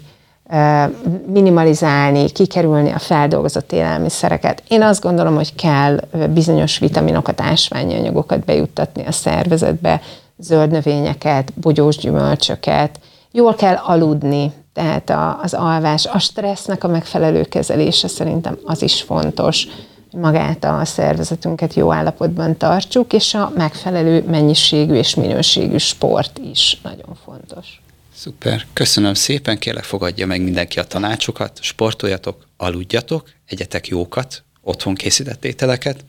[1.25, 4.63] minimalizálni, kikerülni a feldolgozott élelmiszereket.
[4.67, 5.99] Én azt gondolom, hogy kell
[6.33, 10.01] bizonyos vitaminokat, ásványi anyagokat bejuttatni a szervezetbe,
[10.37, 12.99] zöld növényeket, bogyós gyümölcsöket.
[13.31, 19.67] Jól kell aludni, tehát az alvás, a stressznek a megfelelő kezelése szerintem az is fontos
[20.11, 27.15] magát a szervezetünket jó állapotban tartsuk, és a megfelelő mennyiségű és minőségű sport is nagyon
[27.25, 27.81] fontos.
[28.21, 35.45] Szuper, köszönöm szépen, kérlek fogadja meg mindenki a tanácsokat, sportoljatok, aludjatok, egyetek jókat, otthon készített
[35.45, 36.05] ételeket,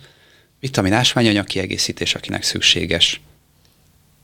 [0.61, 3.21] vitamin ásványanyag kiegészítés, akinek szükséges.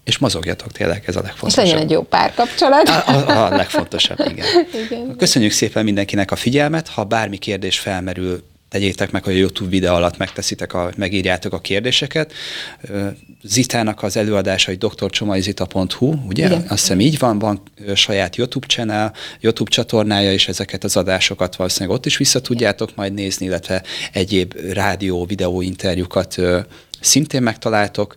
[0.05, 1.65] És mozogjatok tényleg, ez a legfontosabb.
[1.65, 2.89] És legyen egy jó párkapcsolat.
[2.89, 4.47] A, a, a legfontosabb, igen.
[4.85, 5.17] igen.
[5.17, 9.95] Köszönjük szépen mindenkinek a figyelmet, ha bármi kérdés felmerül, tegyétek meg, hogy a YouTube videó
[9.95, 12.33] alatt megteszitek, a, megírjátok a kérdéseket.
[13.43, 16.47] Zitának az előadása, hogy drcsomaizita.hu, ugye?
[16.47, 16.65] Igen.
[16.69, 17.63] Azt hiszem így van, van
[17.95, 23.15] saját YouTube channel, YouTube csatornája, és ezeket az adásokat valószínűleg ott is vissza tudjátok majd
[23.15, 26.37] nézni, illetve egyéb rádió, videó interjúkat
[27.01, 28.15] szintén megtaláltok,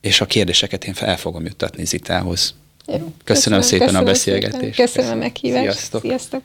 [0.00, 2.54] és a kérdéseket én fel fogom juttatni Zitához.
[2.86, 4.80] Jó, köszönöm, köszönöm szépen köszönöm a beszélgetést.
[4.80, 5.64] Köszönöm a meghívást.
[5.64, 6.00] Sziasztok.
[6.00, 6.42] Sziasztok.